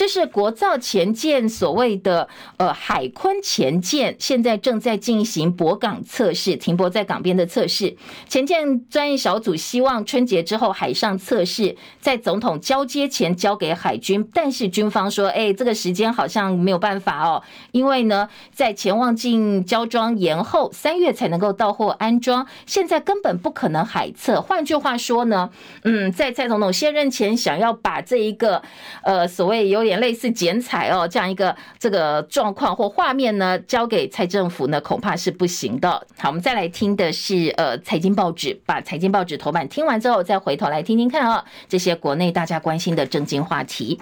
[0.00, 7.94] 这是国造前舰所谓的呃海鲲前舰，现在正在进行泊港测试，停泊在港边的测试。
[8.26, 24.40] 前舰专业小组希望春节之后海上测试，在总统交接前交给海军，但是军方说，哎，这个时间好像没有办法哦，因为呢，在潜望镜交装延后，三月才能够到货安装，现在根本不可能海测。
[24.40, 25.50] 换句话说呢，
[25.84, 28.62] 嗯，在蔡总统卸任前，想要把这一个
[29.02, 29.89] 呃所谓有点。
[29.98, 35.90] 类似剪彩哦，这样一个这个状况或画面呢，交给蔡政府呢，恐怕是不行的。
[36.18, 43.98] 好，我们再来听的是呃财经报纸，把财经报纸头版听完之后，再回头来听听看啊、这些国内大家关心的政经话题。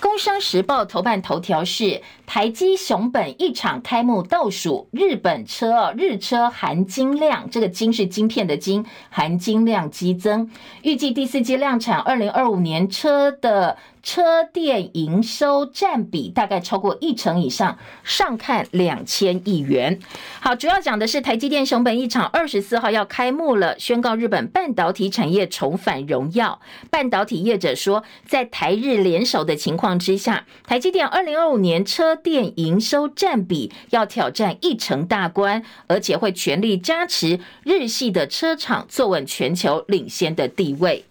[0.00, 10.50] 工商时报头版头条是台积熊本一厂开幕倒数，日本车哦，日车含金量，这个金是晶片的金，含金量激增，
[10.82, 13.76] 预计第四季量产，二零二五年车的。
[14.02, 20.00] 车电营收占比大概超过一成以上，上看两千亿元。
[20.40, 26.58] 好，主要讲的是台积电熊本一厂二十四号要开幕了，宣告日本半导体产业重返荣耀。
[26.88, 41.04] 半导体业者说，在台日联手的情况之下，台积电二零二五年车电营收占比要挑战一成大关，而且会全力加持日系的车厂，坐稳全球领先的地位。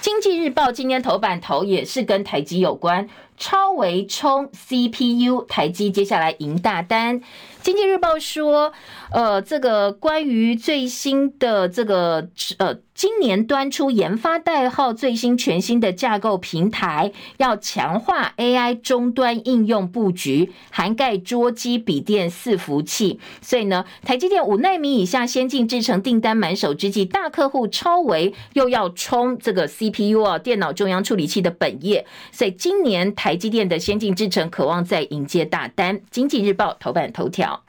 [0.00, 3.06] 经济日报今天头版头也是跟台积有关，
[3.40, 7.22] 超微冲 CPU，台积接下来赢大单。
[7.62, 8.72] 经济日报说，
[9.10, 23.20] 呃，这个关于最新的这个呃，今年端出研发代号最新全新的架构平台，要强化 AI 终端应用布局，涵盖桌机、笔电、伺服器。
[23.42, 32.06] 所以呢，台积电五奈米以下先进制程订单满手之际，大客户超微又要冲这个 CPU 啊，电脑中央处理器的本业。
[32.32, 36.00] 所以今年台台积电的先进制程渴望再迎接大单。
[36.10, 37.62] 经济日报头版头条。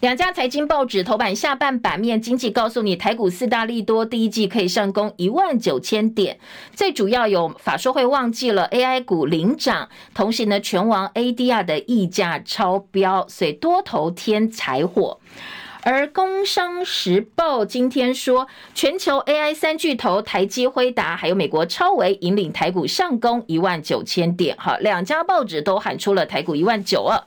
[0.00, 6.38] 两家财经报纸头版下半版面，经济告诉你，台股四大利多，第一季可以上攻一万九千点。
[6.72, 15.20] 最主要有法说会忘记了 AI 股领涨，同时呢，权王 ADR 的溢价超标，所以多头添柴火。
[15.90, 27.18] 而《工商时报》今天说，全球 AI 三巨头台积、辉达还有美国超微引领台股上攻一万九千点，哈，两家报纸都喊出了台股一万九二。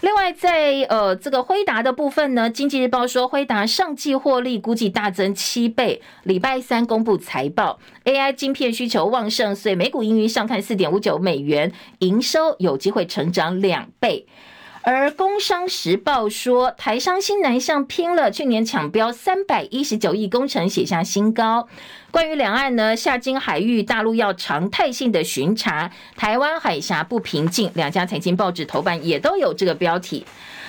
[0.00, 11.70] 另外，在呃这个辉达的部分呢，《经济日报》说辉达上季获利估计大增七倍，礼拜三公布财报，AI 晶片需求旺盛，所以每股盈余上看四点五九美元，
[12.00, 14.26] 营收有机会成长两倍。
[14.82, 21.68] 而《工商时报》说，台商新南向拼了，去年抢标三百一十九亿工程写下新高。
[22.10, 30.24] 关于两岸呢，夏津海域大陆要常态性的巡查，台湾海峡不平静，两家财经报纸头版也都有这个标题。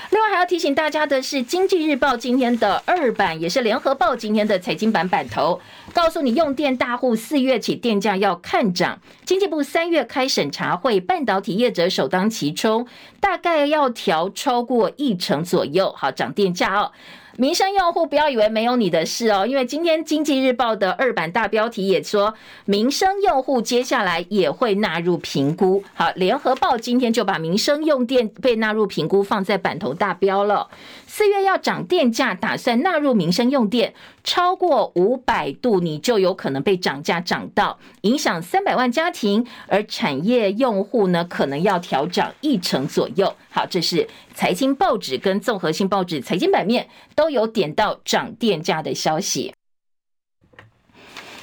[0.09, 5.57] 另外还要提醒大家的是，《经济日报》今天的二版也是《联合报》今天的财经版版头，
[5.93, 8.99] 告诉你用电大户四月起电价要看涨。
[9.25, 12.87] 经济部三月开审查会，半导体业者首当其冲，
[13.19, 16.91] 大概要调超过一成左右，好涨电价哦。
[17.37, 22.33] 民生用户不要以为没有你的事哦，因为今天经济日报的二版大标题也说，
[22.65, 25.81] 民生用户接下来也会纳入评估。
[25.93, 30.69] 好，联合报今天就把民生用电被纳入评估放在版头大标了。
[31.14, 33.93] 四月要涨电价，打算纳入民生用电，
[34.24, 43.36] 超过五百度你就有可能被涨价涨到，影响三百万家庭，而产业用户呢可能要调涨一成左右。
[43.49, 49.53] 好，这是财经报纸跟综合性报纸财经版面都有点到涨电价的消息。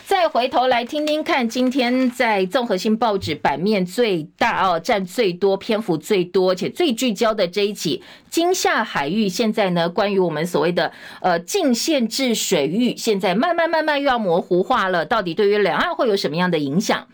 [0.09, 10.91] 再回头来听听看，今天在综合性报纸版面最大哦，占最多篇幅最多且最聚焦的这一起金厦海域，现在呢，关于我们所谓的
[11.21, 17.07] 呃禁限制水域，现在慢慢慢慢又要模糊化了，到底对于两岸会有什么样的影响？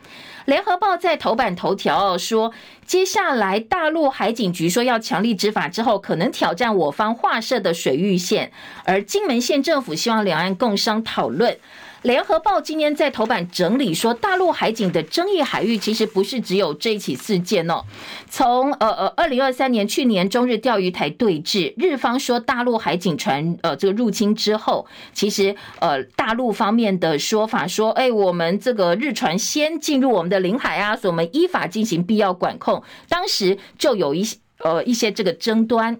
[0.44, 2.52] 联合报在头版头条说，
[2.86, 8.52] 接下来大陆海警局说要强力执法之后，可能挑战我方划设的水域线，
[8.84, 11.58] 而金门县政府希望两岸共商讨论。
[12.04, 17.82] 联合报今天在头版整理说，大陆海警的争议海域其实不是只有这起事件哦。
[18.28, 32.82] 从呃呃，二零二三年去年中日钓鱼台对峙，日方说大陆海警船呃这个入侵之后，其实呃大陆方面的说法说，哎，我们这个日船先进入我们的领海啊，所以我们依法进行必要管控。
[33.08, 35.98] 当时就有一些呃一些这个争端。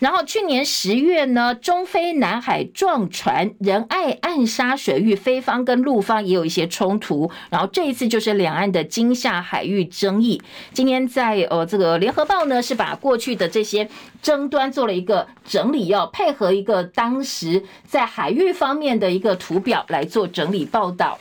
[0.00, 7.30] 然后去年十月呢，中菲南海撞船，仁爱暗杀水域，菲方跟陆方也有一些冲突。
[7.50, 10.42] 然后这一次就是两岸的金厦海域争议。
[10.72, 13.88] 今天在呃这个联合报呢，是把过去的这些
[14.20, 21.18] 争端做了一个整理，要配合一个当时在海域方面的一个图表来做整理报道。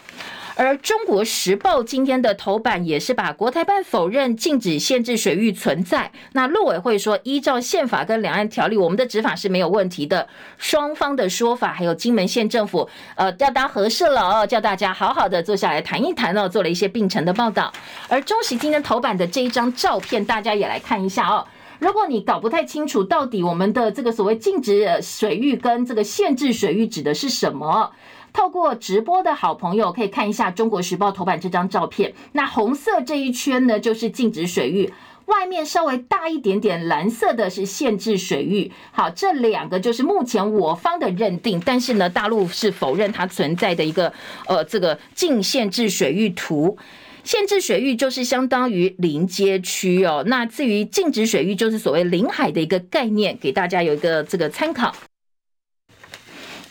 [0.55, 6.11] 而中国时报今天的头版也是把国台办否认禁止限制水域存在。
[6.33, 10.27] 那陆委会说，依照宪法跟两岸条例，我们的执法是没有问题的。
[10.57, 17.71] 双方的说法，还有金门县政府，呃，要当和事了哦，叫大家好好的坐下来谈一谈哦，做了一些并陈的报道。
[18.07, 21.45] 而中时今天头版的这一张照片，大家也来看一下哦。
[21.79, 27.91] 如果你搞不太清楚，到底我们的这个所谓禁止水域跟这个限制水域指的是什么？
[28.31, 32.13] 透过直播的好朋友可以看一下《中国时报》头版这张照片。
[32.31, 34.89] 那红色这一圈呢，就是禁止水域；
[35.25, 38.71] 外面稍微大一点点蓝色的是限制水域。
[38.91, 44.11] 好，这两个就是目前我方的认定，但是呢，大陆是否认它存在的一个
[44.47, 46.75] 呃这个禁限制水域图。
[47.23, 50.23] 限制水域就是相当于临街区哦。
[50.27, 54.93] 那至于禁止水域，就是所谓临海的一个概念，给大家有一个这个参考。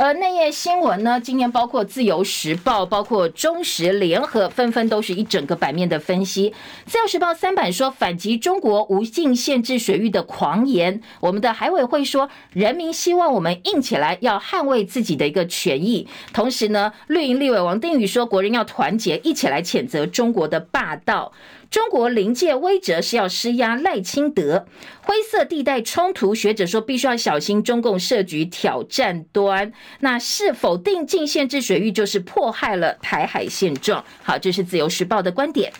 [0.05, 6.53] 而内页新闻呢，今天包括自由时报、包括中时联合，纷纷都是一整个版面的分析。
[6.87, 16.09] 自由时报三版说反击中国无尽限制水域的狂言，我们的海委会说人民希望我们硬起来，要捍卫自己的一个权益。
[16.33, 21.31] 同时呢，绿营立委王定宇说国人要团结，一起来谴责中国的霸道。
[21.73, 24.67] 中国临界威则是要施压赖清德，
[25.01, 29.73] 灰色地带冲突，学者说必须要小心中共设局挑战端。
[30.01, 34.05] 那是否定禁限制水域就是迫害了台海现状？
[34.23, 35.73] 好，这是自由时报的观点。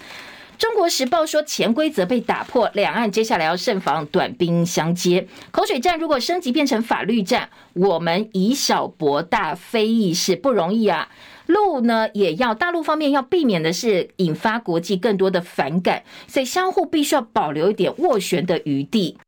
[0.59, 5.27] 中国时报说潜规则被打破，两岸接下来要慎防短兵相接。
[5.51, 11.09] 口水战如果升级变成法律战，我们以小博大，非易事，不容易啊。
[11.47, 19.19] 路呢也要，大陆方面要避免的是引发国际更多的反感，所以相互必须要保留一点斡旋的余地。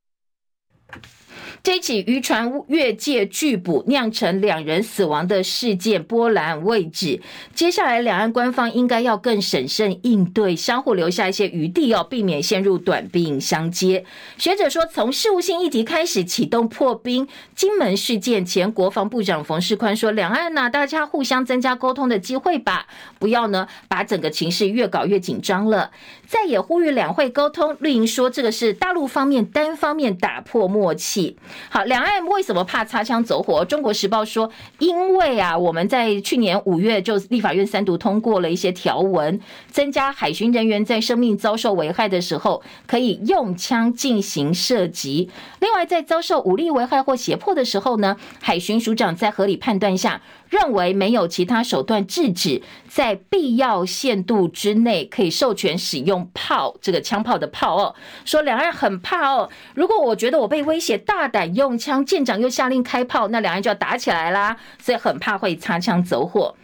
[1.64, 7.22] 这起渔船越界拒捕酿成两人死亡的事件波澜未止，
[7.54, 14.04] 接下来两岸官方应该要更审慎应对，相互留下一些余地要，避免陷入短兵相接。
[14.36, 22.86] 学者说，从事务性议题开始启动破冰，金门事件前国防部长冯世宽说，两岸呢、大家互相增加沟通的机会吧，
[23.18, 25.90] 不要呢把整个情势越搞越紧张了。
[26.26, 31.38] 再也呼吁两会沟通，绿营说这个是大陆方面单方面打破默契。
[31.68, 33.64] 好，两岸为什么怕擦枪走火？
[33.64, 39.40] 中国时报说，因为啊，我们在去年五月就立法院三读通过了一些条文，
[39.70, 45.30] 增加海巡人员在生命遭受危害的时候可以用枪进行射击。
[45.60, 50.20] 另外，在遭受武力危害或胁迫的时候呢，海巡署长在合理判断下，
[50.54, 57.96] 认为没有其他手段制止，在必要限度之内可以授权使用炮，这个枪炮的炮哦。
[58.24, 66.54] 说两岸很怕哦，如果我觉得我被威胁，大胆用枪，舰长又下令开炮，那两岸就要打起来啦，所以很怕会擦枪走火。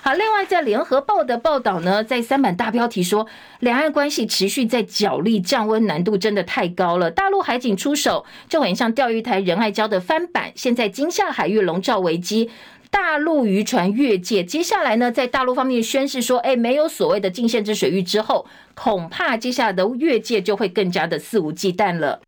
[0.00, 3.26] 好，另外在联合报的报道呢，在三版大标题说，
[3.60, 7.10] 两岸关系持续在角力，降温难度真的太高了。
[7.10, 12.50] 大陆海警出手就很像钓鱼台仁爱礁的翻版，现在金厦海域笼罩危机。
[12.90, 22.20] 大陆渔船越界，接下来呢，在大陆方面宣示说，哎，没有所谓的禁限制水域之后，恐怕接下来的越界就会更加的肆无忌惮了。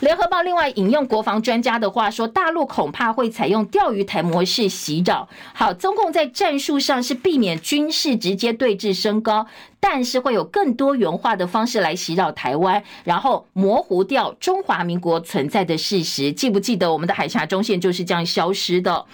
[0.00, 5.28] 联合报另外引用国防专家的话说，大陆恐怕会采用钓鱼台模式袭扰。
[5.52, 9.46] 好，中共在战术上是避免军事直接对峙升高。
[9.80, 16.32] 但是会有更多元化的方式来袭扰台湾，然后模糊掉中华民国存在的事实。
[16.32, 19.06] 记不记得我们的海峡中线就是这样消失的？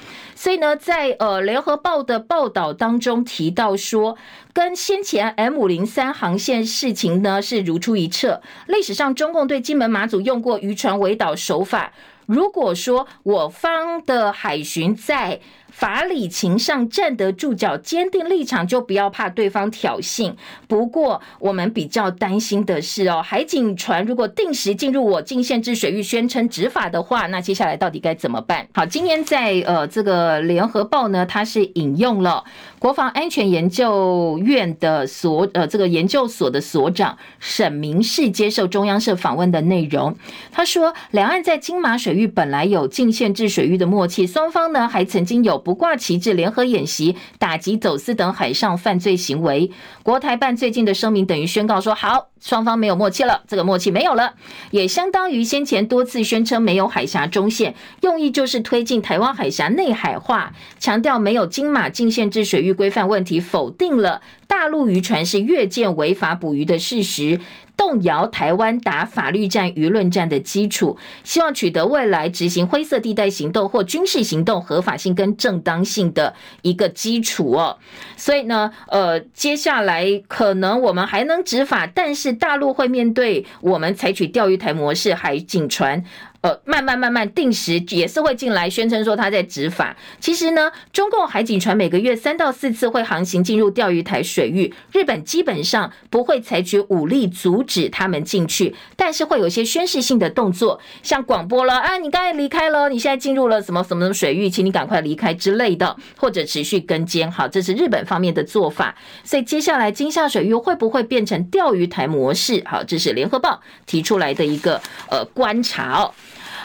[0.44, 4.18] 所以呢，在呃联合报的报道当中提到说，
[4.52, 8.42] 跟先前 M 五零三航线事情呢是如出一辙。
[8.66, 11.94] 历史上中共对金门马祖用过渔船围岛手法，
[12.26, 15.40] 如果说我方的海巡在。
[15.74, 20.32] 法理情上站得住脚，坚定立场，就不要怕对方挑衅。
[20.68, 28.68] 不过，我们比较担心的是哦，海警船如果定时进入我禁限制水域，宣称执法的话，那接下来到底该怎么办？
[28.72, 32.44] 好，今天在呃这个联合报呢，它是引用了
[32.84, 40.14] 国防安全研究院的所呃这个研究所的所长沈明世接受中央社访问的内容。
[40.52, 45.56] 他说，两岸在金马水域本来有禁限制水域的默契，双方呢还曾经有。
[45.56, 49.70] 不挂旗帜联合演习，打击走私等海上犯罪行为。
[50.02, 54.34] 国台办最近的声明等于宣告说，好，双方没有默契了，这个默契没有了，
[54.72, 67.40] 也相当于先前多次宣称没有海峡中线，用意就是推进台湾海峡内海化，强调没有金马禁限制水域规范问题，否定了大陆渔船是越界违法捕鱼的事实。
[67.76, 77.78] 动摇台湾打法律战、舆论战的基础，希望取得未来执行灰色地带行动或军事行动合法性跟正当性的一个基础哦。
[78.16, 86.04] 所以呢，呃，接下来可能我们还能执法，但是大陆会面对我们采取钓鱼台模式海警船。
[86.44, 89.96] 呃，慢慢慢慢，定时也是会进来宣称说他在执法。
[90.20, 107.32] 其实呢，中共海警船每个月三到四次会航行进入钓鱼台水域，日本基本上不会采取武力阻止他们进去，但是会有一些宣示性的动作，像广播了啊，你刚才离开了，你现在进入了什么什么水域，请你赶快离开之类的，或者持续跟监。
[107.32, 108.94] 好，这是日本方面的做法。
[109.22, 112.62] 所以接下来金厦水域会不会变成钓鱼台模式？
[112.66, 114.78] 好，这是联合报提出来的一个
[115.08, 116.12] 呃观察哦。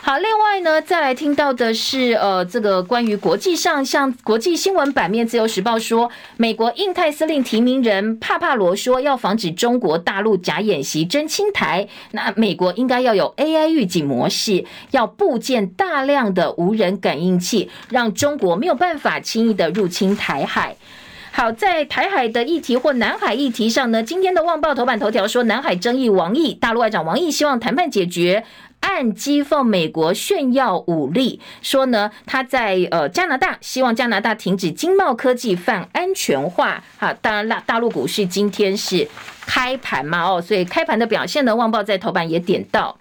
[0.02, 20.78] 好，另外呢，再来听到的是，呃，这个关于国际上，像国际新闻版面，《自由时报》说，美国印太司令提名人帕帕罗说，要防止中国大陆假演习真侵台，那美国应该要有 AI 预警模式，要布建大量的无人感应器，让中国没有办法轻易的入侵台海。
[21.32, 28.46] 好，在台海的议题或南海议题上呢，今天的《旺报》头版头条说，南海争议，王毅，大陆外长王毅希望谈判解决。
[28.82, 36.84] 暗讥讽美国炫耀武力，说呢，他在呃加拿大希望加拿大停止经贸科技泛安全化。
[36.98, 39.08] 好，当然啦，大陆股市今天是
[39.46, 42.98] 开盘嘛，哦，所以开盘的表现呢，旺报在头版也点到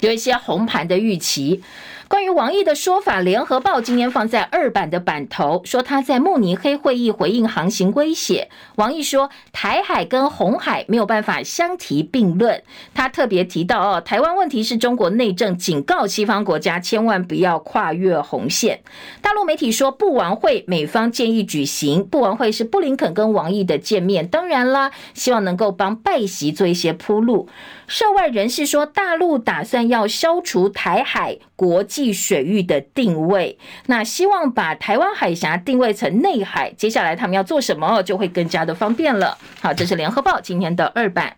[0.00, 1.62] 有一些红盘的预期。
[2.08, 8.48] 关于王毅的说法，联合报今天放在二版的版头，说他在慕尼黑会议回应航行威胁。
[8.76, 12.62] 王毅说，台海跟红海没有办法相提并论。
[12.94, 18.80] 他特别提到，哦，台湾问题是中国内政，警告西方国家千万不要跨越红线。
[19.20, 24.26] 大陆媒体说，不完会，美方建议举行不完会，是布林肯跟王毅的见面。
[24.26, 27.50] 当然啦，希望能够帮拜习做一些铺路。
[27.88, 36.70] 涉外人士说，大陆打算要消除台海国际水域的定位，那希望把台湾海峡定位成内海。
[36.76, 39.36] 接下来他们要做什么，就会更加的方便了。
[39.60, 41.34] 好，这是联合报今天的二版。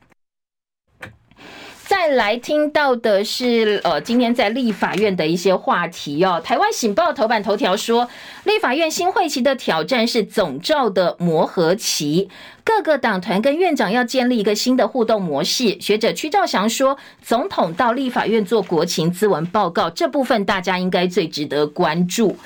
[1.90, 6.40] 再来听到的是，呃，今天在立法院的一些话题哦。
[6.42, 8.08] 台湾醒报头版头条说，
[8.44, 12.28] 立法院新会期的挑战是总召的磨合期，
[12.62, 15.80] 各个党团跟院长要建立一个新的互动模式。
[15.80, 22.36] 学者屈兆祥说，总统到立法院做国情咨文报告，这部分大家应该最值得关注。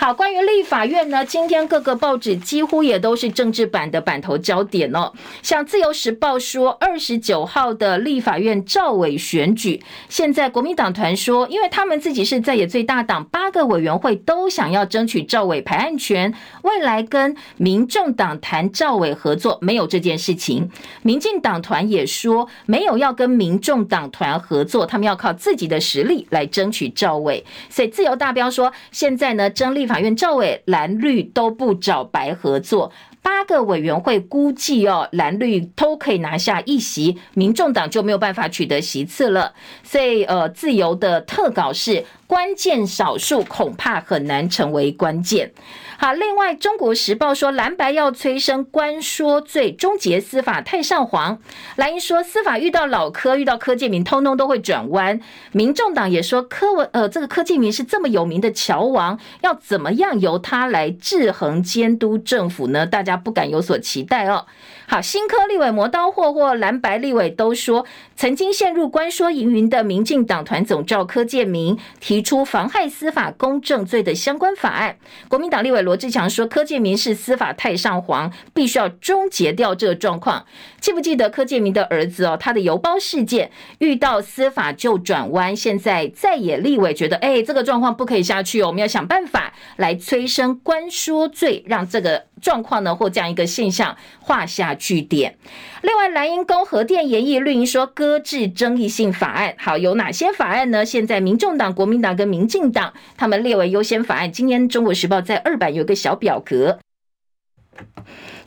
[0.00, 5.12] 好，关于立法院呢，今天各个报纸几乎也都是政治版的版头焦点哦。
[5.42, 16.32] 像自由时报说，二十九号的立法院赵伟选举，现在国民党团说，因为他们自己是在野最大党，八个委员会都想要争取赵伟排案权，
[16.62, 20.70] 未来跟民众党谈赵伟合作没有这件事情。
[21.02, 27.44] 民进党团也说没有要跟民众党团合作，他们要靠自己的实力来争取赵伟。
[27.68, 29.87] 所以自由大标说，现在呢争立。
[29.88, 32.92] 法院赵伟蓝绿都不找白合作，
[33.28, 39.52] 八个委员会估计哦，蓝绿都可以拿下一席，民众党就没有办法取得席次了。
[39.82, 45.52] 所以呃，自由的特稿是关键少数，恐怕很难成为关键。
[45.98, 51.38] 好，另外，《中国时报》说蓝白要催生官说罪，终结司法太上皇。
[51.76, 55.20] 蓝营说司法遇到老柯，遇到柯建铭，通通都会转弯。
[55.52, 62.86] 民众党也说柯文，呃，这个柯建铭是这么有名的桥王，要怎么样由他来制衡监督政府呢？
[62.86, 64.46] 大家不敢有所期待哦。
[64.86, 67.84] 好，新科立委磨刀霍霍，蓝白立委都说，
[68.16, 74.96] 曾经陷入官说营云的民进党团总召柯建明提出妨害司法公正罪的相关法案。
[75.28, 80.46] 国民党立委罗志强说，柯建明是司法太上皇，必须要终结掉这个状况。
[80.80, 82.36] 记不记得柯建明的儿子哦？
[82.40, 83.50] 他的邮包事件
[83.80, 95.36] 遇到司法就转弯，现在在野立委觉得，哎，这个状况不可以下去哦，我们要想办法来催生官说罪，让这个状况呢或这样一个现象画下句点。
[95.82, 99.54] 另外，蓝营攻核电研议，绿营说搁置争议性法案。
[99.58, 100.84] 好，有哪些法案呢？
[100.84, 104.32] 现在民众党、国民党跟民进党他们列为优先法案。
[104.32, 106.78] 今天《中国时报》在二版有个小表格。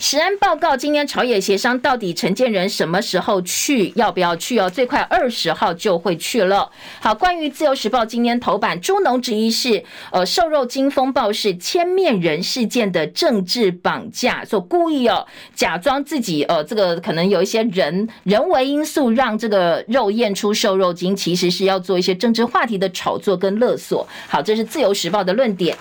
[0.01, 4.67] 食安报告，今天朝野协商到底陈建仁什么时候去，要不要去哦？
[4.67, 6.71] 最快二十号就会去了。
[6.99, 24.07] 好，关于自由时报今天头版，猪农质疑是呃瘦肉精风暴是千面人事件的政治绑架，说故意哦假装自己呃这个可能有一些人人为因素让这个肉验出瘦肉精，其实是要做一些政治话题的炒作跟勒索。
[24.27, 25.77] 好，这是自由时报的论点。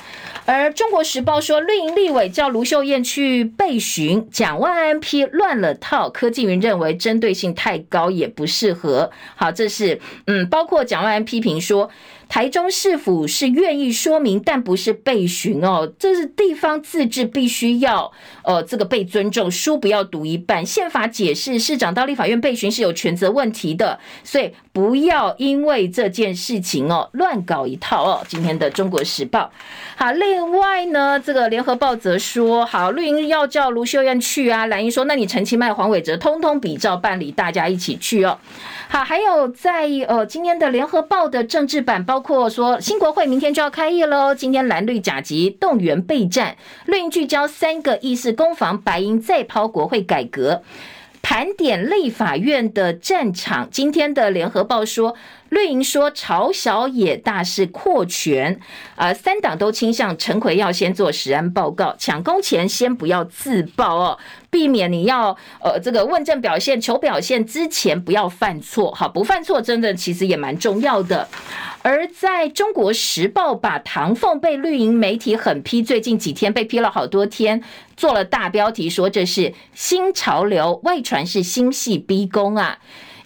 [0.47, 6.09] 而中国时报说，绿营立委叫卢秀燕去备询，蒋万安批乱了套。
[6.09, 9.11] 科技云认为针对性太高，也不适合。
[9.37, 11.91] 好，这是嗯，包括蒋万安批评说。
[12.31, 15.93] 台中市府是愿意说明，但不是被询哦。
[15.99, 18.13] 这是地方自治，必须要
[18.45, 20.65] 呃这个被尊重，书不要读一半。
[20.65, 28.25] 宪法解释，市长到立法院被询是有权责问题的，所以不要因为这件事情哦乱搞一套哦。
[28.29, 29.51] 今天的中国时报，
[29.97, 38.39] 好，另外呢，这个联合报则说，好，绿营要叫卢秀燕去啊，蓝营说，那你陈其迈、黄伟哲通通比照办理，大家一起去哦。
[38.89, 44.35] 好，还有在呃今天的联合报的政治版，包括说新国会明天就要开业喽。
[44.35, 46.57] 今天蓝绿甲级动员备战，
[46.87, 50.63] 绿营聚焦三个议事攻防，白银再抛国会改革，
[51.23, 53.69] 盘点立法院的战场。
[53.71, 55.17] 今天的联合报说。
[55.51, 58.59] 绿营说朝小野大是扩权，
[58.97, 71.29] 呃，三党都倾向陈奎要先做食安报告，抢攻前先不要自爆哦，避免你要呃这个问政表现求表现之前不要犯错，好，不犯错真的其实也蛮重要的。
[71.83, 77.63] 而在中国时报把唐凤被绿营媒体狠批，最近几天被批了好多天，
[77.97, 82.79] 做了大标题说这是新潮流，外传是新戏逼宫啊。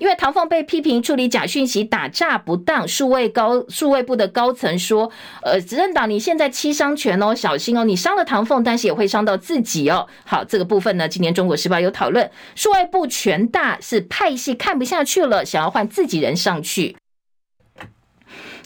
[0.05, 5.11] 因为唐凤被批评处理假讯息打诈不当，数位高数位部的高层说，
[5.43, 10.07] 呃，执政党你现在七伤拳哦，小心哦，你伤了唐凤，但是也会伤到自己哦。
[10.27, 16.95] 好，这个部分呢，今天中国时报有讨论，数位部权大是派系看不下去了，想要换自己人上去。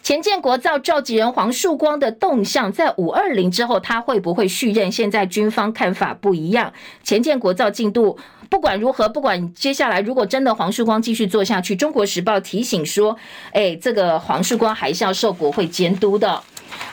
[0.00, 4.90] 前建国造召集人黄树光的动向，在五二零之后，他会不会续任？
[4.90, 6.72] 现在军方看法不一样。
[7.02, 8.18] 前建国造进度
[8.48, 13.16] 不管如何，不管接下来如果真的黄树光继续做下去，中国时报提醒说，
[13.52, 16.42] 哎，这个黄树光还是要受国会监督的。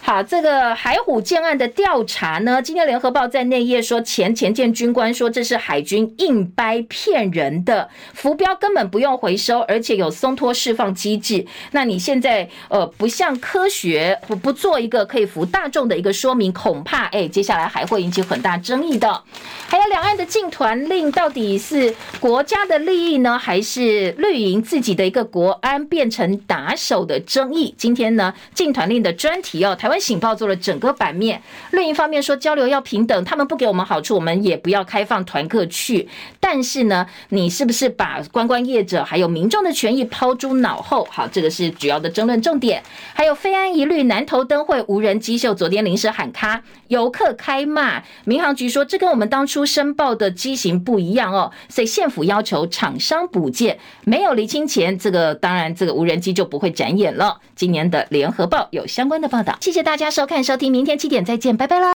[0.02, 2.62] 好，这个海虎舰案的调查呢？
[2.62, 11.44] 今天联合报在内页说，前前舰军官说这是海军硬掰骗人的浮标，根本不用回收，而且有松脱释放机制。
[11.72, 19.24] 那你现在呃不像科学，不不做一个可以服大众的一个说明，恐怕哎接下来还会引起很大争议的。
[19.68, 27.74] 还有两岸的禁团令到底是国家的利益呢，还是绿营自己的一个国安变成打手的争议？
[27.76, 30.00] 今天呢禁团令的专题哦，台湾。
[30.06, 31.42] 警报做了整个版面，
[31.72, 36.08] 另一方面说交流要平等，他们不给我们好处，我们也不要开放团客去。
[36.40, 41.08] 但是呢，你是不是把观光业者还有民众的权益抛诸脑后？
[41.10, 42.84] 好，这个是主要的争论重点。
[43.16, 57.40] 还有飞安疑虑，南投灯会无人机秀昨天临时喊卡，游客开骂，民航局说这跟我们当初申报的机型不一样哦，所以县府要求厂商补件，没有厘清前，这个当然这个无人机就不会展演了。
[57.56, 59.82] 今年的联合报有相关的报道，谢谢。
[59.84, 61.94] 大家收看收听，明天七点再见，拜拜啦。